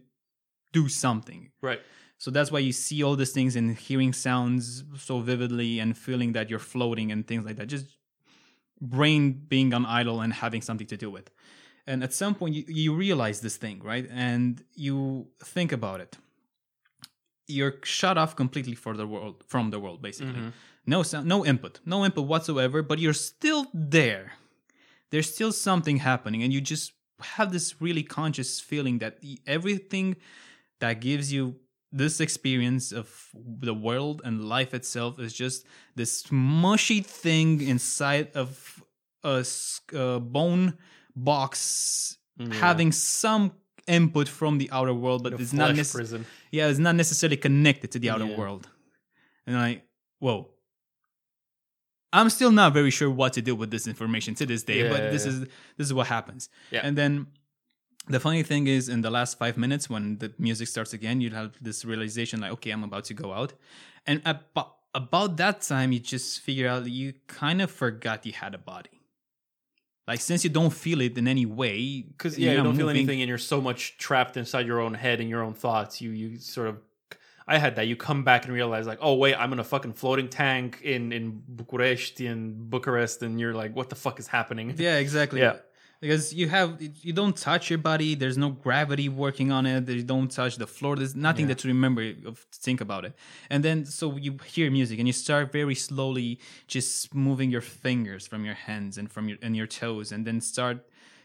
[0.71, 1.51] do something.
[1.61, 1.81] Right.
[2.17, 6.33] So that's why you see all these things and hearing sounds so vividly and feeling
[6.33, 7.67] that you're floating and things like that.
[7.67, 7.85] Just
[8.81, 11.29] brain being on idle and having something to do with.
[11.87, 14.07] And at some point, you, you realize this thing, right?
[14.11, 16.17] And you think about it.
[17.47, 20.33] You're shut off completely for the world, from the world, basically.
[20.33, 20.49] Mm-hmm.
[20.85, 22.83] No sound, no input, no input whatsoever.
[22.83, 24.33] But you're still there.
[25.09, 29.17] There's still something happening, and you just have this really conscious feeling that
[29.47, 30.15] everything
[30.79, 31.55] that gives you
[31.91, 33.07] this experience of
[33.61, 35.65] the world and life itself is just
[35.95, 38.83] this mushy thing inside of
[39.23, 39.43] a,
[40.19, 40.77] bone
[41.15, 43.51] box mm, having some
[43.87, 46.25] input from the outer world but it's not prison.
[46.51, 48.37] yeah it's not necessarily connected to the outer Yeah.
[48.37, 48.69] world
[49.47, 49.81] and i
[50.19, 50.49] whoa
[52.13, 55.03] i'm still not very sure what to do with this information to this day but
[55.03, 55.31] Yeah, this yeah.
[55.31, 55.39] is
[55.77, 56.81] this is what happens Yeah.
[56.85, 57.27] and then
[58.07, 61.29] the funny thing is in the last five minutes when the music starts again you
[61.29, 63.53] have this realization like okay i'm about to go out
[64.07, 68.55] and about, about that time you just figure out you kind of forgot you had
[68.55, 68.99] a body
[70.09, 73.21] like since you don't feel it in any way because yeah, you don't feel anything,
[73.21, 76.01] and you're so much trapped inside your own head and your own thoughts.
[76.01, 76.79] You you sort of,
[77.47, 77.85] I had that.
[77.85, 81.11] You come back and realize like, oh wait, I'm in a fucking floating tank in
[81.11, 84.73] in Bucharest in Bucharest, and you're like, what the fuck is happening?
[84.77, 85.41] Yeah, exactly.
[85.45, 85.57] Yeah.
[86.01, 88.15] Because you have you don't touch your body.
[88.15, 89.89] There's no gravity working on it.
[89.89, 90.95] You don't touch the floor.
[90.95, 91.55] There's nothing Yeah.
[91.55, 93.13] that you remember of think about it.
[93.49, 98.25] And then so you hear music and you start very slowly just moving your fingers
[98.27, 100.77] from your hands and from your and your toes, and then start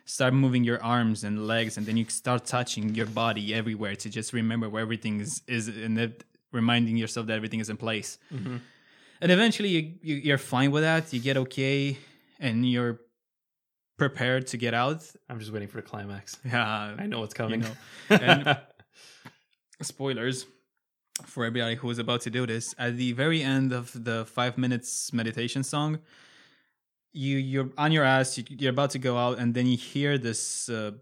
[0.06, 4.10] start moving your arms and legs, and then you start touching your body everywhere to
[4.10, 8.18] just remember where everything is is and it, reminding yourself that everything is in place.
[8.32, 8.56] Mm-hmm.
[9.20, 11.12] And eventually you, you you're fine with that.
[11.12, 11.96] You get okay,
[12.40, 12.98] and you're
[13.96, 15.04] prepared to get out.
[15.28, 16.36] I'm just waiting for the climax.
[16.44, 17.60] Yeah, I know what's coming.
[17.60, 17.70] know.
[18.10, 18.58] And-
[19.82, 20.46] spoilers
[21.26, 22.74] for everybody who is about to do this.
[22.78, 25.98] At the very end of the five minutes meditation song,
[27.12, 28.38] you you're on your ass.
[28.38, 30.92] You, you're about to go out, and then you hear this uh,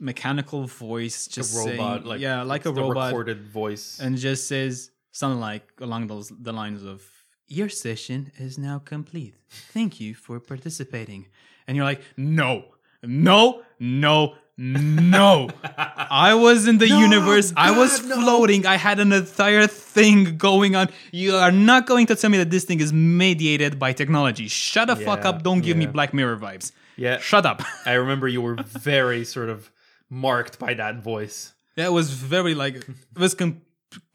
[0.00, 3.98] mechanical voice a just robot, saying, like yeah, like a robot, recorded voice.
[4.00, 7.02] and just says something like along those the lines of
[7.46, 9.34] your session is now complete
[9.72, 11.26] thank you for participating
[11.68, 12.64] and you're like no
[13.04, 15.48] no no no.
[15.76, 17.52] I was in the No, universe.
[17.56, 18.14] I was God, no.
[18.22, 18.66] floating.
[18.66, 20.88] I had an entire thing going on.
[21.12, 24.48] You are not going to tell me that this thing is mediated by technology.
[24.48, 25.44] Shut the fuck up.
[25.44, 26.72] Don't give me black mirror vibes.
[26.96, 27.62] Yeah, shut up.
[27.86, 29.70] I remember you were very sort of
[30.10, 31.52] marked by that voice.
[31.76, 32.88] that was very like it
[33.18, 33.60] was com-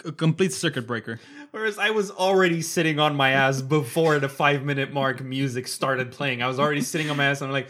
[0.05, 1.19] a complete circuit breaker
[1.53, 6.11] Whereas I was already sitting on my ass before the five minute mark music started
[6.11, 6.41] playing.
[6.41, 7.69] I was already sitting on my ass and I'm like,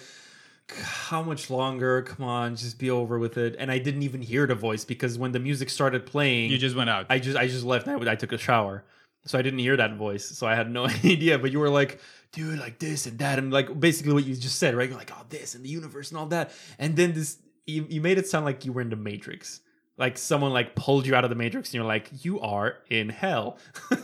[0.82, 2.02] how much longer?
[2.02, 3.58] Come on, just be over with it.
[3.60, 6.78] And I didn't even hear the voice because when the music started playing, you just
[6.78, 7.90] went out I just I just left.
[7.90, 8.86] I, I took a shower,
[9.26, 10.26] so I didn't hear that voice.
[10.26, 11.38] So I had no idea.
[11.38, 12.00] But you were like,
[12.32, 14.88] dude, like this and that, and like basically what you just said, right?
[14.88, 16.52] You're like, oh, this and the universe and all that.
[16.80, 19.60] And then this, you, you made it sound like you were in the Matrix.
[19.98, 23.10] Like someone like pulled you out of the Matrix, and you're like, you are in
[23.10, 23.58] hell.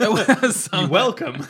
[0.90, 1.36] Welcome.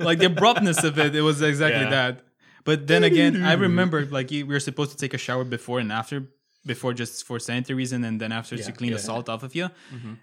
[0.00, 1.90] like the abruptness of it, it was exactly Yeah.
[1.90, 2.20] that.
[2.64, 5.90] But then again, I remember like we were supposed to take a shower before and
[5.92, 6.28] after,
[6.66, 9.54] before just for sanitary reason, and then after to clean yeah, the salt off of
[9.54, 9.70] you.
[9.94, 10.16] Mhm.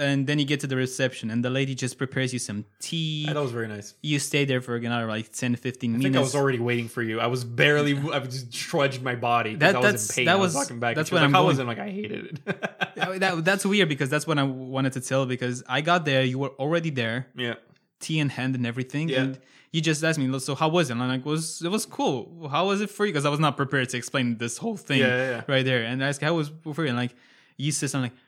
[0.00, 3.26] And then you get to the reception, and the lady just prepares you some tea.
[3.26, 3.94] that was very nice.
[4.02, 6.04] You stay there for another like 10, 15 I minutes.
[6.04, 7.20] think I was already waiting for you.
[7.20, 7.92] I was barely.
[7.96, 9.56] I was just trudged my body.
[9.56, 10.24] That- I was in pain.
[10.26, 10.96] that I was was- walking back.
[10.96, 11.66] that's was what like, How was it?
[11.66, 12.66] Like, I hated it.
[13.20, 16.38] That, that's weird because that's what I wanted to tell because I got there, you
[16.38, 17.54] were already there, yeah.
[17.98, 19.20] tea in hand and everything, Yeah.
[19.22, 19.38] and
[19.72, 20.94] you just asked me, so how was it?
[20.94, 22.48] And I'm like, was it was cool.
[22.50, 23.12] How was it for you?
[23.12, 25.42] Because I was not prepared to explain this whole thing Yeah, yeah, yeah.
[25.48, 25.82] right there.
[25.84, 26.88] And I asked, how was it for you?
[26.88, 27.14] And like,
[27.56, 28.20] you said something like,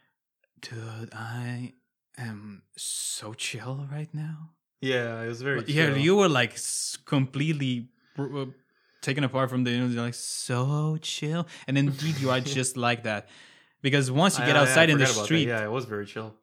[0.62, 1.74] dude, I
[2.18, 4.50] am so chill right now.
[4.80, 5.62] Yeah, it was very.
[5.66, 5.98] yeah, chill.
[5.98, 6.56] you were like
[7.04, 7.88] completely
[8.18, 8.46] uh,
[9.00, 11.46] taken apart from the, you know, like so chill.
[11.66, 13.28] And indeed, you are just like that.
[13.82, 15.24] Because once you get I- I- I outside in the about that.
[15.24, 16.34] street, Yeah, it was very chill.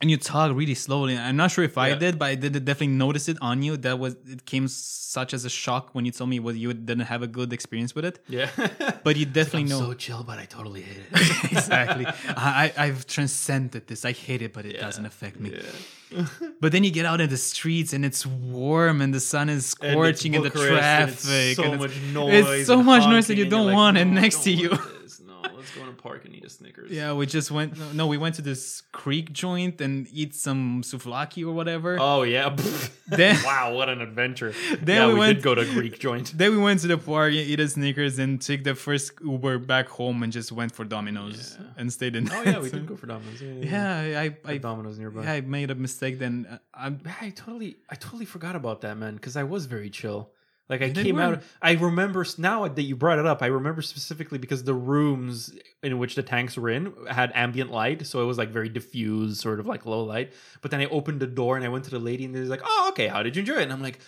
[0.00, 1.16] And you talk really slowly.
[1.16, 1.94] I'm not sure if I Yeah.
[2.04, 3.76] did, but I did definitely notice it on you.
[3.78, 7.06] That was it came such as a shock when you told me what you didn't
[7.06, 8.18] have a good experience with it.
[8.28, 8.50] Yeah,
[9.04, 11.52] But you definitely I'm know so chill, but I totally hate it.
[11.52, 12.06] exactly.
[12.36, 14.04] I, I I've transcended this.
[14.04, 15.50] I hate it, but it doesn't affect me.
[15.54, 16.26] yeah.
[16.60, 19.74] But then you get out in the streets and it's warm and the sun is
[19.80, 21.56] And it's scorching in the Bucharest, and it's traffic.
[21.56, 22.44] so and much it's, noise.
[22.60, 23.94] it's so and much noise that you don't like, want.
[23.94, 25.20] "No, and next to you, want this.
[25.20, 25.23] No,
[25.64, 26.90] let's go in a park and eat a Snickers.
[26.90, 27.70] yeah, we just went.
[27.94, 31.96] No, we went to this Greek joint and eat some souvlaki or whatever.
[32.00, 32.54] Oh yeah.
[33.06, 34.52] Then- wow, what an adventure.
[34.80, 36.32] Then yeah, we we, went- did go to a Greek joint.
[36.38, 39.58] Then we went to the park, and eat a Snickers, and took the first Uber
[39.58, 41.66] back home and just went for Domino's Yeah.
[41.78, 42.30] and stayed in.
[42.30, 43.40] Oh yeah, we did go for Domino's.
[43.42, 44.20] Yeah, yeah.
[44.20, 45.22] I, I I, Domino's nearby.
[45.24, 46.18] yeah, I made a mistake.
[46.18, 49.14] Then uh, I'm I totally, I totally forgot about that, man.
[49.16, 50.30] Because I was very chill.
[50.68, 51.42] Like I came out.
[51.60, 53.42] I remember now that you brought it up.
[53.42, 58.06] I remember specifically because the rooms in which the tanks were in had ambient light,
[58.06, 60.32] so it was like very diffused, sort of like low light.
[60.62, 62.62] But then I opened the door and I went to the lady, and there's like,
[62.64, 63.08] "Oh, okay.
[63.08, 63.98] How did you enjoy it?" And I'm like,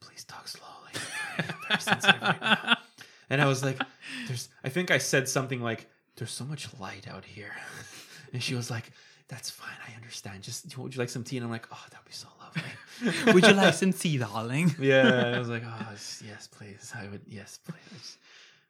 [0.00, 0.92] "Please talk slowly.
[1.38, 2.76] I'm very sensitive right.
[3.28, 3.80] And I was like,
[4.28, 7.52] "There's." I think I said something like, "There's so much light out here,"
[8.32, 8.92] and she was like.
[9.28, 9.76] That's fine.
[9.88, 10.42] I understand.
[10.42, 11.36] Just would you like some tea?
[11.38, 13.32] And I'm like, oh, that would be so lovely.
[13.34, 14.74] Would you like some tea, darling?
[14.80, 15.90] Yeah, I was like, oh
[16.24, 16.92] yes, please.
[16.94, 18.18] I would, yes, please.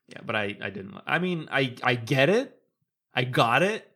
[0.09, 0.95] Yeah, but I, I didn't.
[1.07, 2.59] I mean, I, I get it,
[3.15, 3.89] I got it,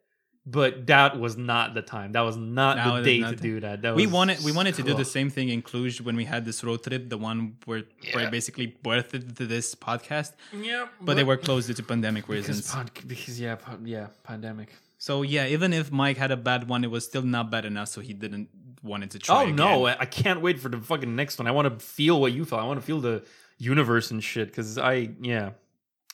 [0.47, 2.13] but that was not the time.
[2.13, 3.83] That was not No, the day not to the- do that.
[3.83, 6.45] that we wanted we wanted to do the same thing in Cluj when we had
[6.45, 7.83] this road trip, the one where,
[8.13, 8.29] where Yeah.
[8.29, 12.71] I basically birthed this podcast, Yeah, but they were closed due to pandemic because, reasons.
[12.73, 14.71] pod, because yeah, pod, yeah, pandemic.
[15.01, 17.89] So yeah, even if Mike had a bad one, it was still not bad enough,
[17.89, 18.51] so he didn't
[18.83, 19.45] wanted to try.
[19.45, 19.97] Oh no, again.
[19.99, 21.47] I I can't wait for the fucking next one.
[21.47, 22.61] I want to feel what you felt.
[22.61, 23.25] I want to feel the
[23.57, 24.49] universe and shit.
[24.49, 25.53] Because I, yeah,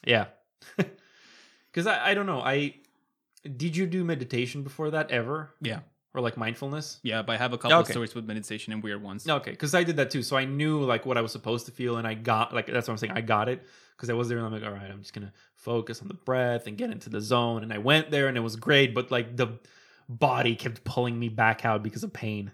[0.07, 0.27] yeah.
[1.73, 2.41] Because I, I don't know.
[2.41, 2.77] I
[3.43, 5.51] did you do meditation before that ever?
[5.61, 5.81] Yeah.
[6.17, 6.99] Or like mindfulness?
[7.03, 9.29] Yeah, but I have a couple of stories with meditation and weird ones.
[9.29, 10.23] Okay, because I did that too.
[10.23, 12.89] So I knew like what I was supposed to feel, and I got like that's
[12.89, 13.13] what I'm saying.
[13.15, 13.63] I got it
[13.97, 16.15] because I was there, and I'm like, all right, I'm just gonna focus on the
[16.15, 17.63] breath and get into the zone.
[17.63, 19.59] And I went there, and it was great, but like the
[20.09, 22.53] body kept pulling me back out because of pain.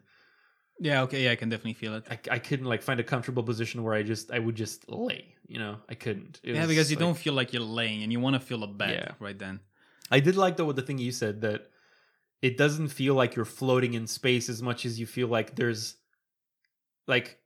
[0.80, 2.04] Yeah, okay, yeah, I can definitely feel it.
[2.10, 5.34] I, I couldn't like find a comfortable position where I just I would just lay.
[5.46, 6.40] You know, I couldn't.
[6.42, 8.64] It yeah, because you like- don't feel like you're laying and you want to feel
[8.64, 9.12] a bed Yeah.
[9.20, 9.60] right then.
[10.10, 11.68] I did like though the thing you said that
[12.42, 15.96] it doesn't feel like you're floating in space as much as you feel like there's
[17.06, 17.38] like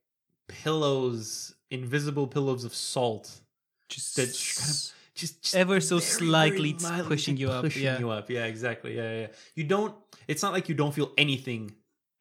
[0.49, 3.41] pillows, invisible pillows of salt,
[3.89, 7.85] Just That kind of- just, just Ever so very, slightly very pushing you up, pushing
[7.85, 7.99] yeah.
[7.99, 8.29] you up.
[8.29, 8.97] Yeah, exactly.
[8.97, 9.27] Yeah, yeah.
[9.55, 9.95] You don't.
[10.29, 11.73] It's not like you don't feel anything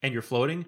[0.02, 0.64] and you're floating.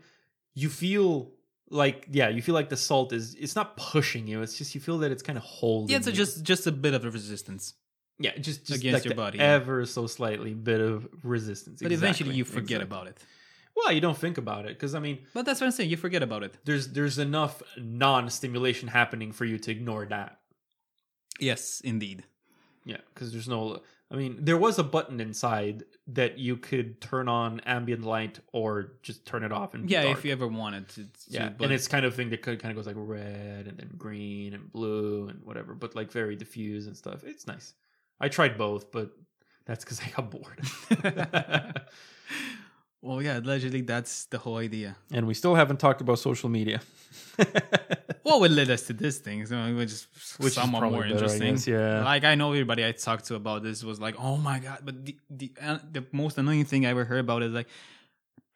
[0.55, 1.31] You feel
[1.71, 3.35] like yeah, you feel like the salt is.
[3.37, 4.43] It's not pushing you.
[4.43, 5.91] It's just you feel that it's kind of holding.
[5.91, 6.17] yeah, so you.
[6.17, 7.73] just just a bit of a resistance.
[8.19, 9.55] Yeah, just, just against like your body, yeah.
[9.55, 11.81] ever so slightly bit of resistance.
[11.83, 12.85] But eventually you forget exactly.
[12.85, 13.19] about it.
[13.77, 15.91] Well, you don't think about it because I mean, But that's what I'm saying.
[15.91, 16.55] You forget about it.
[16.64, 20.41] there's there's enough non-stimulation happening for you to ignore that.
[21.39, 22.25] Yes, indeed.
[22.85, 23.83] Yeah, because there's no.
[24.11, 28.95] I mean, there was a button inside that you could turn on ambient light or
[29.03, 30.19] just turn it off and Yeah, dark.
[30.19, 31.07] if you ever wanted to.
[31.29, 33.91] yeah, and it's kind of thing that could kind of goes like red and then
[33.99, 37.23] green and blue and whatever, but like very diffuse and stuff.
[37.23, 37.75] It's nice.
[38.21, 39.11] I tried both, but
[39.66, 40.61] that's because I got bored.
[43.03, 44.97] well, yeah, allegedly that's the whole idea.
[45.12, 46.81] and we still haven't talked about social media,
[48.23, 49.47] What would lead us to this thing?
[49.47, 51.55] So it was just which is somewhat probably more better, interesting.
[51.55, 52.05] guess, yeah.
[52.05, 55.05] Like I know everybody I talked to about this was like, "Oh my god!" But
[55.07, 57.69] the the uh, the most annoying thing I ever heard about is like,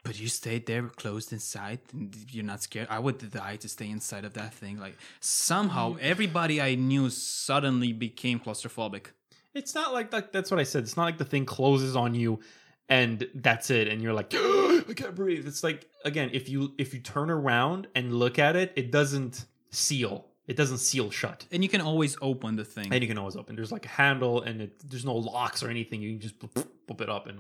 [0.05, 3.89] "But you stayed there closed inside, and you're not scared." I would die to stay
[3.89, 4.79] inside of that thing.
[4.79, 9.07] Like somehow everybody I knew suddenly became claustrophobic.
[9.55, 10.33] It's not like that.
[10.33, 10.85] That's what I said.
[10.85, 12.41] It's not like the thing closes on you
[12.89, 15.47] and that's it, and you're like, I can't breathe.
[15.47, 19.47] It's like again, if you if you turn around and look at it, it doesn't
[19.71, 20.27] seal.
[20.47, 21.47] It doesn't seal shut.
[21.53, 22.93] And you can always open the thing.
[22.93, 23.57] And you can always open.
[23.57, 26.03] There's like a handle, and it, there's no locks or anything.
[26.03, 27.39] You can just boop it up, and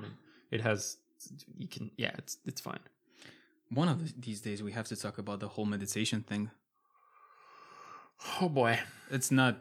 [0.50, 0.96] it has.
[1.58, 2.80] You can, yeah, it's it's fine.
[3.70, 6.50] One of th- these days we have to talk about the whole meditation thing.
[8.40, 8.78] Oh boy,
[9.10, 9.58] It's not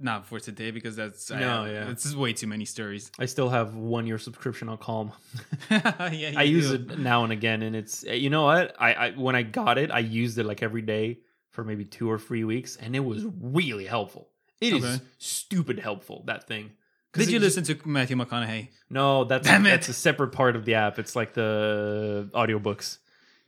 [0.00, 1.90] not for today because that's I- No, yeah.
[1.90, 3.10] it's way too many stories.
[3.18, 5.12] I still have one year subscription on Calm.
[5.70, 9.34] yeah, I use it now and again, and it's you know what I, I when
[9.36, 11.18] I got it, I used it like every day
[11.50, 14.28] for maybe two or three weeks, and it was really helpful.
[14.60, 15.00] It is Okay.
[15.18, 16.70] stupid helpful that thing.
[17.14, 18.68] Did you just- listen to Matthew McConaughey?
[18.90, 19.70] No, that's Damn it.
[19.70, 20.98] that's a separate part of the app.
[20.98, 22.98] It's like the audiobooks.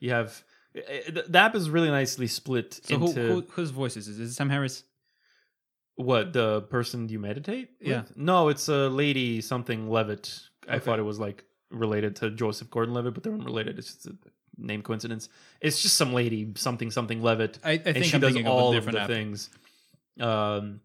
[0.00, 0.42] You have
[0.74, 4.06] eh, eh, the app is really nicely split So who, into who whose voice is
[4.06, 4.18] this?
[4.18, 4.82] Is it Sam Harris?
[5.96, 7.70] What the person you meditate.
[7.80, 7.88] with?
[7.88, 8.02] Yeah.
[8.16, 10.40] no, it's a lady something Levitt.
[10.68, 10.84] I Okay.
[10.84, 13.78] thought it was like related to Joseph Gordon-Levitt, but they're unrelated.
[13.78, 14.16] It's just a
[14.58, 15.28] name coincidence.
[15.60, 17.58] It's just some lady something something Levitt.
[17.64, 19.08] I, I and think she I'm does all of of different the app.
[19.08, 19.50] things.
[20.18, 20.80] Um,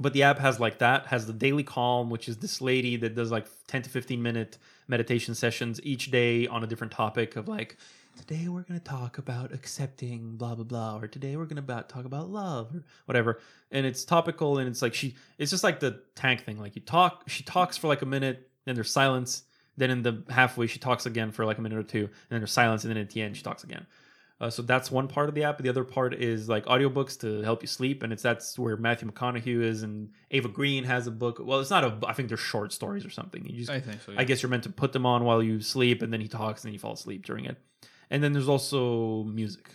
[0.00, 1.06] but the app has like that.
[1.06, 4.58] Has the daily calm, which is this lady that does like ten to fifteen minute
[4.86, 7.76] meditation sessions each day on a different topic of like.
[8.18, 12.04] Today we're gonna talk about accepting blah blah blah, or today we're gonna about talk
[12.04, 13.38] about love or whatever.
[13.70, 16.58] And it's topical, and it's like she, it's just like the tank thing.
[16.58, 19.44] Like you talk, she talks for like a minute, then there's silence.
[19.76, 22.40] Then in the halfway, she talks again for like a minute or two, and then
[22.40, 23.86] there's silence, and then at the end, she talks again.
[24.40, 25.58] Uh, so that's one part of the app.
[25.58, 29.10] The other part is like audiobooks to help you sleep, and it's that's where Matthew
[29.10, 31.40] McConaughey is, and Ava Green has a book.
[31.40, 31.96] Well, it's not a.
[32.06, 33.46] I think they're short stories or something.
[33.46, 34.12] You just, I think so.
[34.12, 34.20] Yeah.
[34.20, 36.62] I guess you're meant to put them on while you sleep, and then he talks,
[36.62, 37.56] and then you fall asleep during it.
[38.10, 39.68] And then there's also music.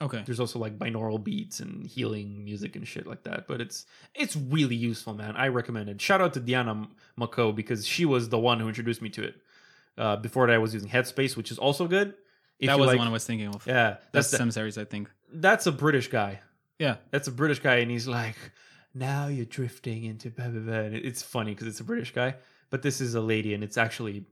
[0.00, 0.22] okay.
[0.26, 3.46] There's also like binaural beats and healing music and shit like that.
[3.46, 5.36] But it's it's really useful, man.
[5.36, 6.00] I recommend it.
[6.00, 9.34] Shout out to Diana Mako because she was the one who introduced me to it.
[9.98, 12.14] Uh, before that, I was using Headspace, which is also good.
[12.58, 13.66] If that was like- the one I was thinking of.
[13.66, 15.10] Yeah, That's that's the- Sam series I think.
[15.32, 16.40] that's a British guy.
[16.78, 16.96] Yeah.
[17.10, 18.36] That's a British guy, and he's like,
[18.94, 20.74] now you're drifting into blah blah blah.
[20.74, 22.34] And it's funny because it's a British guy,
[22.70, 24.24] but this is a lady, and it's actually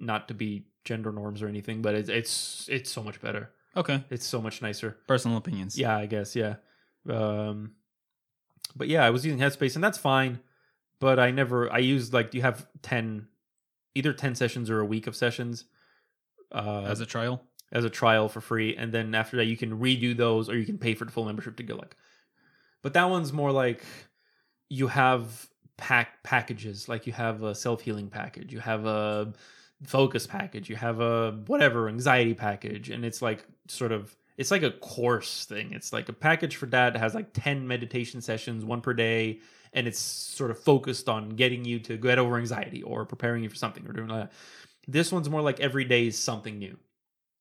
[0.00, 3.50] not to be gender norms or anything, but it's it's it's so much better.
[3.76, 4.02] Okay.
[4.10, 4.96] It's so much nicer.
[5.06, 5.78] Personal opinions.
[5.78, 6.34] Yeah, I guess.
[6.34, 6.56] Yeah.
[7.08, 7.72] Um,
[8.74, 10.40] but yeah, I was using Headspace, and that's fine.
[11.00, 11.72] But I never.
[11.72, 13.28] I used like you have ten,
[13.94, 15.64] either ten sessions or a week of sessions.
[16.50, 17.42] Uh, As a trial.
[17.70, 20.64] as a trial for free, and then after that you can redo those, or you
[20.66, 21.94] can pay for the full membership to go like.
[22.82, 23.84] But that one's more like
[24.70, 29.32] you have pack packages, like you have a self healing package, you have a
[29.84, 34.62] focus package, you have a whatever anxiety package, and it's like sort of it's like
[34.62, 35.72] a course thing.
[35.72, 39.40] It's like a package for that that has like ten meditation sessions, one per day,
[39.72, 43.48] and it's sort of focused on getting you to get over anxiety or preparing you
[43.48, 44.32] for something or doing that.
[44.86, 46.78] This one's more like every day is something new.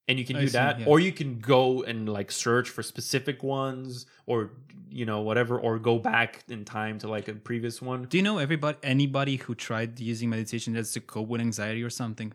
[0.08, 0.86] And you can I do see, that yeah.
[0.88, 4.52] or you can go and like search for specific ones or
[4.90, 8.24] you know whatever or go back in time to like a previous one Do you
[8.24, 12.34] know everybody anybody who tried using meditation just to cope with anxiety or something?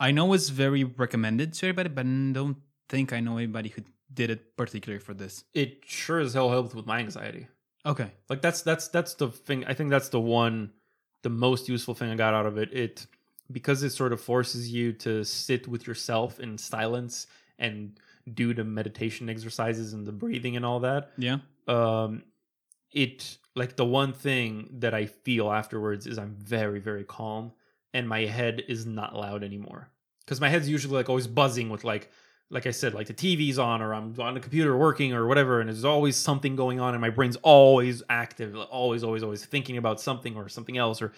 [0.00, 2.56] I know it's very recommended to everybody, but I don't
[2.88, 3.82] think I know anybody who
[4.14, 5.44] did it particularly for this.
[5.54, 7.46] it sure as hell helped with my anxiety
[7.84, 8.10] Okay.
[8.30, 10.72] like that's that's that's the thing i think that's the one
[11.22, 13.06] the most useful thing i got out of it it
[13.50, 17.26] because it sort of forces you to sit with yourself in silence
[17.58, 17.98] and
[18.34, 21.38] do the meditation exercises and the breathing and all that Yeah.
[21.66, 22.22] um
[22.92, 27.52] it like the one thing that i feel afterwards is i'm very very calm
[27.94, 29.88] and my head is not loud anymore
[30.24, 32.10] because my head's usually like always buzzing with like
[32.50, 35.60] like i said like the tv's on or i'm on the computer working or whatever
[35.60, 39.76] and there's always something going on and my brain's always active always always always thinking
[39.76, 41.12] about something or something else or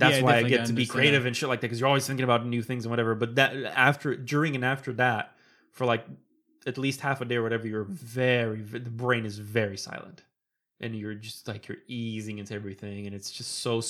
[0.00, 1.28] that's Yeah, why i get to be creative that.
[1.28, 3.54] and shit like that because you're always thinking about new things and whatever but that
[3.74, 5.36] after during and after that
[5.70, 6.04] for like
[6.66, 10.24] at least half a day or whatever you're very the brain is very silent
[10.80, 13.80] and you're just like you're easing into everything and it's just so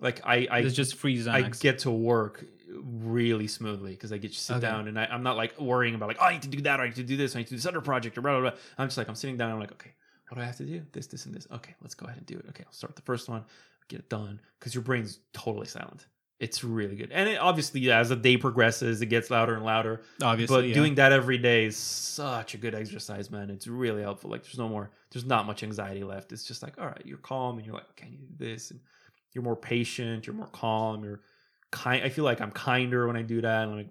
[0.00, 4.32] like i i it's just free I get to work really smoothly because I get
[4.32, 4.66] to sit Okay.
[4.66, 6.78] down and I, I'm not like worrying about like oh, I need to do that
[6.80, 8.20] or I need to do this or I need to do this other project or
[8.22, 8.58] blah blah blah.
[8.78, 9.50] I'm just like I'm sitting down.
[9.50, 9.90] I'm like okay,
[10.28, 10.82] what do I have to do?
[10.92, 11.46] This, this, and this.
[11.52, 12.46] Okay, let's go ahead and do it.
[12.50, 13.44] Okay, I'll start the first one,
[13.90, 16.06] get it done because your brain's totally silent.
[16.38, 20.00] It's really good, and it, obviously as the day progresses, it gets louder and louder.
[20.22, 20.74] Obviously, but yeah.
[20.74, 23.50] doing that every day is such a good exercise, man.
[23.50, 24.30] It's really helpful.
[24.30, 26.32] Like there's no more, there's not much anxiety left.
[26.32, 28.70] It's just like all right, you're calm and you're like okay, I need do this,
[28.70, 28.80] and
[29.34, 31.20] you're more patient, you're more calm, you're
[31.70, 32.02] kind.
[32.04, 33.68] I feel like I'm kinder when I do that.
[33.68, 33.88] And like,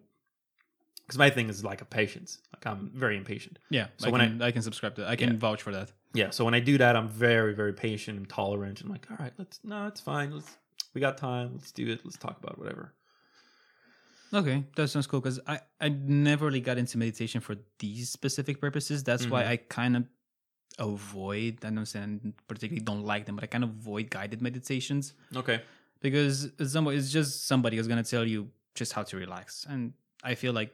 [1.05, 2.39] because my thing is like a patience.
[2.53, 3.59] Like I'm very impatient.
[3.69, 3.87] yeah.
[3.97, 5.09] so I when can, I, can subscribe to that.
[5.09, 5.37] I can Yeah.
[5.37, 5.91] vouch for that.
[6.13, 6.31] Yeah.
[6.31, 8.81] So when I do that, I'm very, very patient and tolerant.
[8.81, 9.59] I'm like, all right, let's.
[9.63, 10.31] No, it's fine.
[10.31, 10.57] Let's.
[10.93, 11.51] We got time.
[11.53, 12.01] Let's do it.
[12.03, 12.93] Let's talk about whatever.
[14.33, 18.61] Okay, that sounds cool because I, I never really got into meditation for these specific
[18.61, 19.03] purposes.
[19.03, 19.47] That's why Mhm.
[19.47, 20.03] I kind of
[20.77, 25.13] avoid, I don't saying particularly don't like them, but I kind of avoid guided meditations
[25.35, 25.61] Okay.
[25.99, 29.65] because somebody, it's just somebody who's going to tell you just how to relax.
[29.67, 29.93] And
[30.23, 30.73] I feel like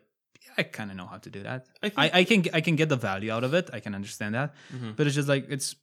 [0.58, 1.68] I kind of know how to do that.
[1.84, 2.00] I think.
[2.16, 3.70] I, I can I can get the value out of it.
[3.74, 4.96] I can understand that, Mhm.
[4.96, 5.76] but it's just like it's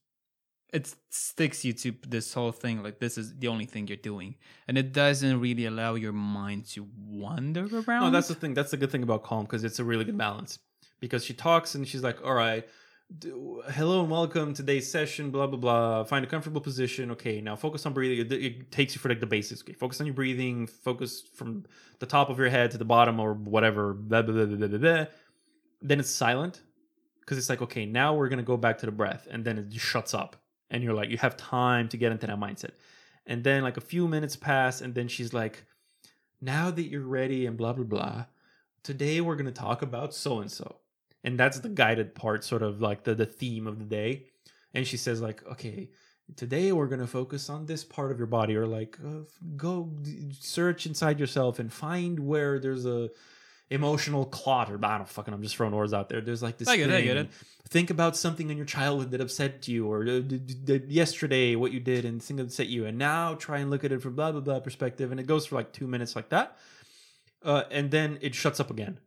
[0.73, 2.83] it sticks you to this whole thing.
[2.83, 4.37] Like this is the only thing you're doing,
[4.67, 8.05] and it doesn't really allow your mind to wander around.
[8.05, 8.55] No, that's the thing.
[8.55, 10.59] That's the good thing about Calm because it's a really good balance.
[11.01, 12.65] Because she talks and she's like, "All right,
[13.21, 15.31] hello and welcome to today's session.
[15.31, 16.05] Blah blah blah.
[16.05, 17.11] Find a comfortable position.
[17.11, 18.27] Okay, now focus on breathing.
[18.27, 19.63] It, it takes you for like the basics.
[19.63, 20.67] Okay, focus on your breathing.
[20.67, 21.65] Focus from
[21.99, 23.93] the top of your head to the bottom or whatever.
[23.93, 24.79] Blah blah blah blah blah.
[24.79, 25.05] blah.
[25.81, 26.63] Then it's silent
[27.21, 29.69] because it's like, okay, now we're gonna go back to the breath, and then it
[29.69, 30.37] just shuts up,
[30.71, 32.71] and you're like, you have time to get into that mindset.
[33.27, 35.65] And then like a few minutes pass, and then she's like,
[36.41, 38.25] now that you're ready and blah blah blah
[38.83, 40.82] today we're going to talk about so and so
[41.25, 44.27] and that's the guided part sort of like the the theme of the day.
[44.75, 45.91] And she says like okay
[46.37, 49.21] today we're going to focus on this part of your body or like uh,
[49.57, 49.93] go
[50.39, 53.11] search inside yourself and find where there's a
[53.71, 56.21] emotional clot or I don't fucking I'm just throwing words out there.
[56.21, 57.31] There's like this I get it, I get it.
[57.69, 61.73] think about something in your childhood that upset you or uh, d- d- yesterday what
[61.73, 64.15] you did and thing that upset you and now try and look at it from
[64.15, 66.57] blah blah blah perspective and it goes for like two minutes like that.
[67.43, 68.99] Uh, and then it shuts up again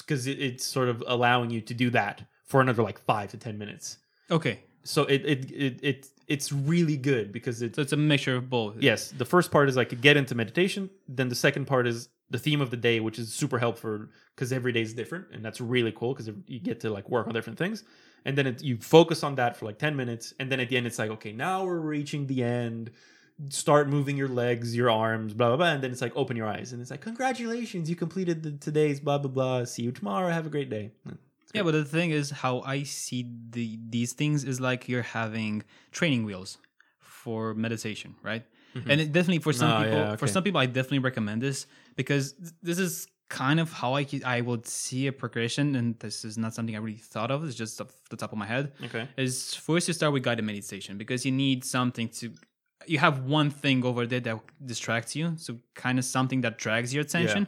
[0.00, 3.36] because it, it's sort of allowing you to do that for another like five to
[3.36, 3.98] ten minutes.
[4.30, 8.36] Okay, so it it it, it it's really good because it's so it's a mixture
[8.36, 8.76] of both.
[8.80, 12.38] yes the first part is like get into meditation then the second part is the
[12.38, 15.60] theme of the day which is super helpful because every day is different and that's
[15.60, 17.84] really cool because you get to like work on different things.
[18.26, 20.76] And then it, you focus on that for like 10 minutes and then at the
[20.76, 22.90] end it's like okay now we're reaching the end
[23.48, 26.46] start moving your legs your arms blah blah blah and then it's like open your
[26.46, 30.30] eyes and it's like congratulations you completed the, today's blah blah blah see you tomorrow
[30.30, 30.90] have a great day
[31.54, 33.20] Yeah, but the thing is, how I see
[33.50, 35.62] the these things is like you're having
[35.92, 36.58] training wheels
[36.98, 38.44] for meditation, right?
[38.74, 38.90] Mm-hmm.
[38.90, 41.66] And it definitely for some Oh, people, yeah, for some people, I definitely recommend this
[41.94, 42.34] because
[42.68, 44.02] this is kind of how I
[44.36, 47.44] I would see a progression, and this is not something I really thought of.
[47.46, 48.72] It's just off the top of my head.
[48.86, 52.32] okay Is first you start with guided meditation because you need something to.
[52.86, 56.92] You have one thing over there that distracts you, so kind of something that drags
[56.94, 57.46] your attention.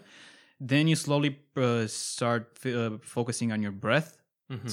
[0.61, 4.19] Then you slowly uh, start f- uh, focusing on your breath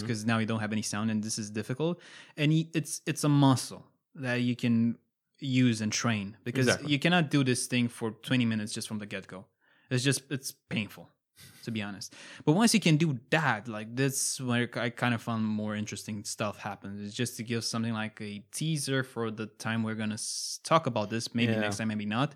[0.01, 1.99] because now you don't have any sound and this is difficult.
[2.37, 3.83] And y- it's it's a muscle
[4.15, 4.97] that you can
[5.39, 6.91] use and train because Exactly.
[6.91, 9.45] you cannot do this thing for 20 minutes just from the get go.
[9.89, 11.09] It's just it's painful
[11.63, 12.13] to be honest.
[12.45, 16.23] But once you can do that, like that's where I kind of found more interesting
[16.23, 16.99] stuff happens.
[17.05, 20.19] It's just to give something like a teaser for the time we're gonna
[20.63, 21.33] talk about this.
[21.33, 21.61] Maybe Yeah.
[21.61, 22.35] next time, maybe not.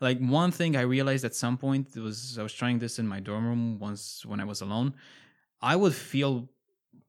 [0.00, 3.20] like one thing I realized at some point was I was trying this in my
[3.20, 4.92] dorm room once when I was alone.
[5.62, 6.48] I would feel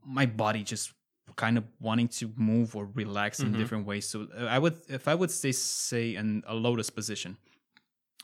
[0.06, 0.94] my body just
[1.36, 3.58] kind of wanting to move or relax in Mhm.
[3.58, 4.06] different ways.
[4.08, 7.38] So uh, I would if I would stay say in a lotus position.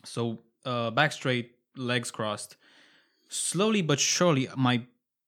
[0.06, 2.56] So uh back straight, legs crossed.
[3.32, 4.82] Slowly but surely my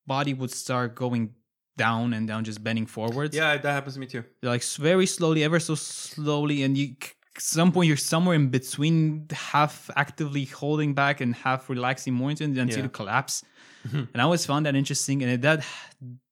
[0.06, 1.34] body would start going
[1.78, 4.24] down and down just bending forwards Yeah, that happens to me too.
[4.44, 6.96] like very slowly, ever so slowly, and you
[7.40, 12.44] some point you're somewhere in between, half actively holding back and half relaxing more into
[12.44, 12.84] it until Yeah.
[12.84, 13.42] you collapse.
[13.88, 14.08] Mhm.
[14.14, 15.66] And I always found that interesting, and that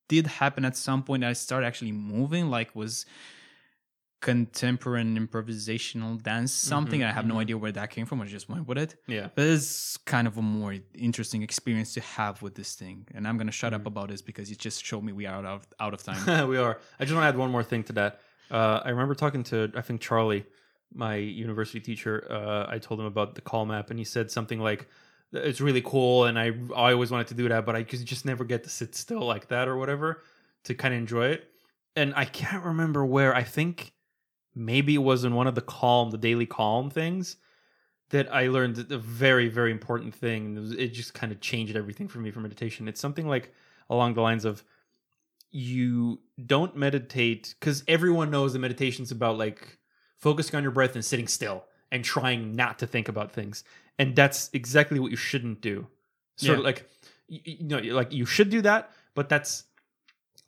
[0.09, 1.23] did happen at some point.
[1.23, 3.05] I started actually moving, like was
[4.21, 7.01] contemporary improvisational dance something.
[7.01, 7.41] Mhm, I have no mhm.
[7.41, 8.21] idea where that came from.
[8.21, 8.95] I just went with it.
[9.07, 9.29] Yeah.
[9.35, 13.07] But it's kind of a more interesting experience to have with this thing.
[13.15, 13.77] And I'm gonna shut Mm.
[13.77, 16.47] up about this because it just showed me we are out of out of time.
[16.53, 16.79] we are.
[16.99, 18.19] I just want to add one more thing to that.
[18.49, 20.45] Uh, I remember talking to I think Charlie,
[20.93, 22.15] my university teacher.
[22.29, 24.87] Uh, I told him about the Calm app, and he said something like,
[25.31, 28.25] "It's really cool, and I I always wanted to do that, but I just just
[28.25, 30.21] never get to sit still like that or whatever
[30.65, 31.47] to kind of enjoy it."
[31.95, 33.33] And I can't remember where.
[33.35, 33.93] I think
[34.55, 37.37] maybe it was in one of the calm, the daily calm things
[38.09, 40.57] that I learned a very very important thing.
[40.57, 42.87] It, was, it just kind of changed everything for me for meditation.
[42.87, 43.53] It's something like
[43.89, 44.63] along the lines of
[45.49, 49.77] you don't meditate because everyone knows that meditation's about like
[50.17, 53.63] focusing on your breath and sitting still and trying not to think about things.
[53.99, 55.87] And that's exactly what you shouldn't do.
[56.37, 56.89] Sort of like
[57.27, 59.65] you, you know like you should do that but that's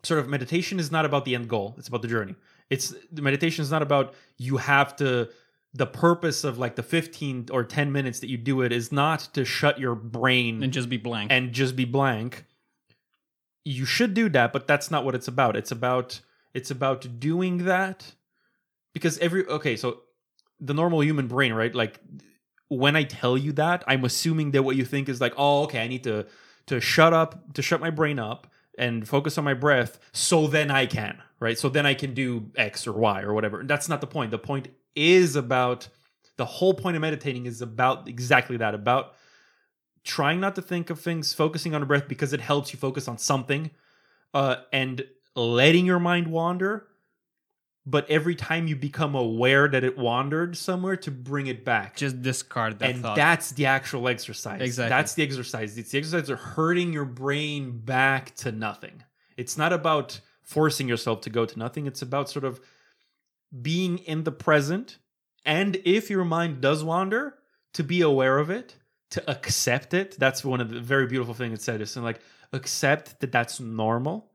[0.02, 1.74] sort of meditation is not about the end goal.
[1.78, 2.34] It's about the journey
[2.70, 5.28] it's the meditation is not about you have to
[5.72, 9.20] the purpose of like the 15 or 10 minutes that you do it is not
[9.32, 11.32] to shut your brain and just be blank.
[11.32, 12.44] and just be blank.
[13.64, 15.56] You should do that but that's not what it's about.
[15.56, 16.20] It's about
[16.52, 18.14] it's about doing that
[18.92, 20.02] because every okay so
[20.60, 21.74] the normal human brain right?
[21.74, 22.00] Like
[22.68, 25.82] when i tell you that i'm assuming that what you think is like oh okay
[25.82, 26.26] i need to
[26.66, 28.46] to shut up to shut my brain up
[28.78, 32.50] and focus on my breath so then i can right so then i can do
[32.56, 35.88] x or y or whatever that's not the point the point is about
[36.36, 39.14] the whole point of meditating is about exactly that about
[40.04, 43.08] trying not to think of things, focusing on the breath because it helps you focus
[43.08, 43.70] on something,
[44.34, 45.04] uh, and
[45.34, 46.86] letting your mind wander.
[47.86, 51.96] But every time you become aware that it wandered somewhere, to bring it back.
[51.96, 53.16] just discard that and thought.
[53.16, 54.62] that's the actual exercise.
[54.62, 54.88] Exactly.
[54.88, 55.76] That's the exercise.
[55.76, 59.02] It's the exercise of hurting your brain back to nothing.
[59.36, 61.86] It's not about forcing yourself to go to nothing.
[61.86, 62.60] It's about sort of
[63.60, 64.98] being in the present.
[65.44, 67.34] And if your mind does wander,
[67.74, 68.76] to be aware of it,
[69.10, 70.16] to accept it.
[70.18, 71.80] That's one of the very beautiful things it said.
[71.80, 72.20] Is like
[72.52, 74.30] accept that that's normal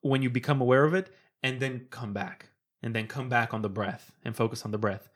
[0.00, 1.12] when you become aware of it,
[1.42, 2.49] and then come back,
[2.82, 5.08] and then come back on the breath and focus on the breath.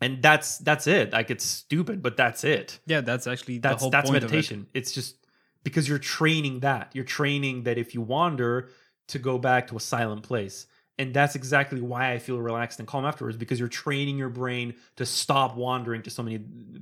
[0.00, 1.12] And that's that's it.
[1.12, 2.80] Like it's stupid, but that's it.
[2.86, 4.34] yeah, that's actually That's the whole that's point of it.
[4.34, 4.66] meditation.
[4.74, 5.16] It's just
[5.62, 6.90] because you're training that.
[6.92, 8.68] You're training that if you wander
[9.08, 10.66] to go back to a silent place.
[10.98, 14.74] And that's exactly why I feel relaxed and calm afterwards because you're training your brain
[14.96, 16.38] to stop wandering to so many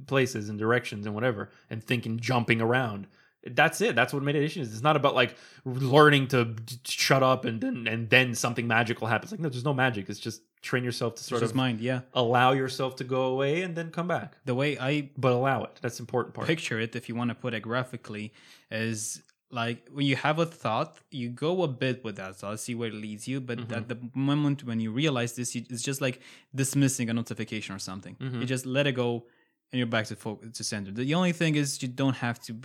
[0.06, 3.06] places and directions and whatever and thinking jumping around.
[3.46, 3.94] That's it.
[3.94, 4.72] That's what meditation is.
[4.72, 5.34] It's not about like
[5.64, 9.30] learning to shut up and then and then something magical happens.
[9.32, 10.08] Like no, there's no magic.
[10.10, 11.80] It's just train yourself to sort just of mind.
[11.80, 14.36] Yeah, allow yourself to go away and then come back.
[14.44, 15.78] the way I But allow it.
[15.80, 16.46] That's the important part.
[16.46, 18.32] picture it, if you want to put it graphically,
[18.70, 22.74] is like when you have a thought, you go a bit with that thought, see
[22.74, 23.40] where it leads you.
[23.40, 23.74] But Mm-hmm.
[23.74, 26.20] at the moment when you realize this, it's just like
[26.54, 28.16] dismissing a notification or something.
[28.16, 28.40] Mm-hmm.
[28.42, 29.24] You just let it go,
[29.72, 30.90] and you're back to focus to center.
[30.92, 32.56] The only thing is you don't have to.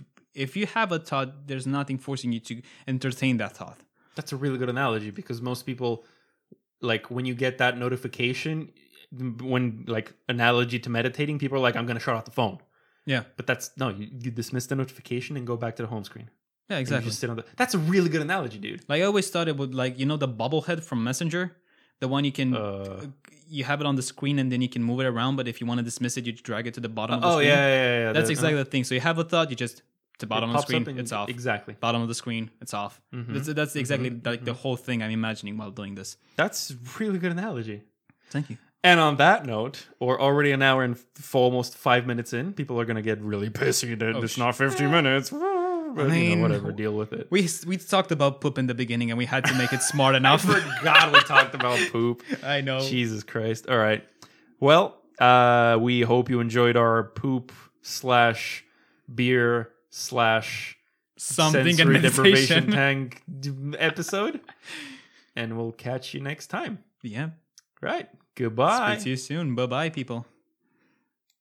[0.44, 2.54] If you have a thought, there's nothing forcing you to
[2.86, 3.78] entertain that thought.
[4.16, 5.92] That's a really good analogy because most people,
[6.90, 8.70] like when you get that notification,
[9.52, 12.58] when like analogy to meditating, people are like, "I'm going to shut off the phone."
[13.04, 16.02] Yeah, But that's no, you, you dismiss the notification and go back to the home
[16.10, 16.28] screen.
[16.68, 17.08] yeah, exactly.
[17.08, 17.44] just sit on the.
[17.56, 18.82] That's a really good analogy, dude.
[18.88, 21.44] Like I always thought it would like you know the bobblehead from Messenger,
[22.00, 23.06] the one you can Uh,
[23.48, 25.36] you have it on the screen and then you can move it around.
[25.36, 27.28] But if you want to dismiss it, you drag it to the bottom of the
[27.28, 27.48] oh screen.
[27.48, 27.98] yeah, yeah, yeah.
[28.06, 28.12] yeah.
[28.12, 28.82] That's the- exactly the thing.
[28.84, 29.82] So you have a thought, you just
[30.18, 31.28] to bottom of the screen, it's off.
[31.28, 31.76] Exactly.
[31.78, 33.00] Bottom of the screen, it's off.
[33.14, 33.34] Mhm.
[33.34, 36.16] That's, that's exactly like the whole thing I'm imagining while doing this.
[36.36, 37.82] That's really good analogy.
[38.30, 38.56] Thank you.
[38.84, 42.52] And on that note, we're already an hour and f- almost five minutes in.
[42.52, 45.32] People are going to get really pissy that Oh, it's sh- not 50 minutes.
[45.96, 47.26] But, you mean, know, whatever, deal with it.
[47.30, 50.14] We we talked about poop in the beginning and we had to make it smart
[50.22, 50.44] enough.
[50.46, 52.22] I forgot we talked about poop.
[52.42, 52.80] I know.
[52.80, 53.66] Jesus Christ.
[53.66, 54.04] All right.
[54.60, 57.50] Well, uh, we hope you enjoyed our poop
[57.80, 58.62] slash
[59.14, 60.76] beer slash
[61.18, 63.22] Something sensory deprivation tank
[63.78, 64.40] episode.
[65.34, 66.84] and we'll catch you next time.
[67.02, 67.30] Yeah.
[67.80, 68.08] Right.
[68.34, 68.92] Goodbye.
[68.94, 69.54] Speak to you soon.
[69.54, 70.26] Bye bye, people.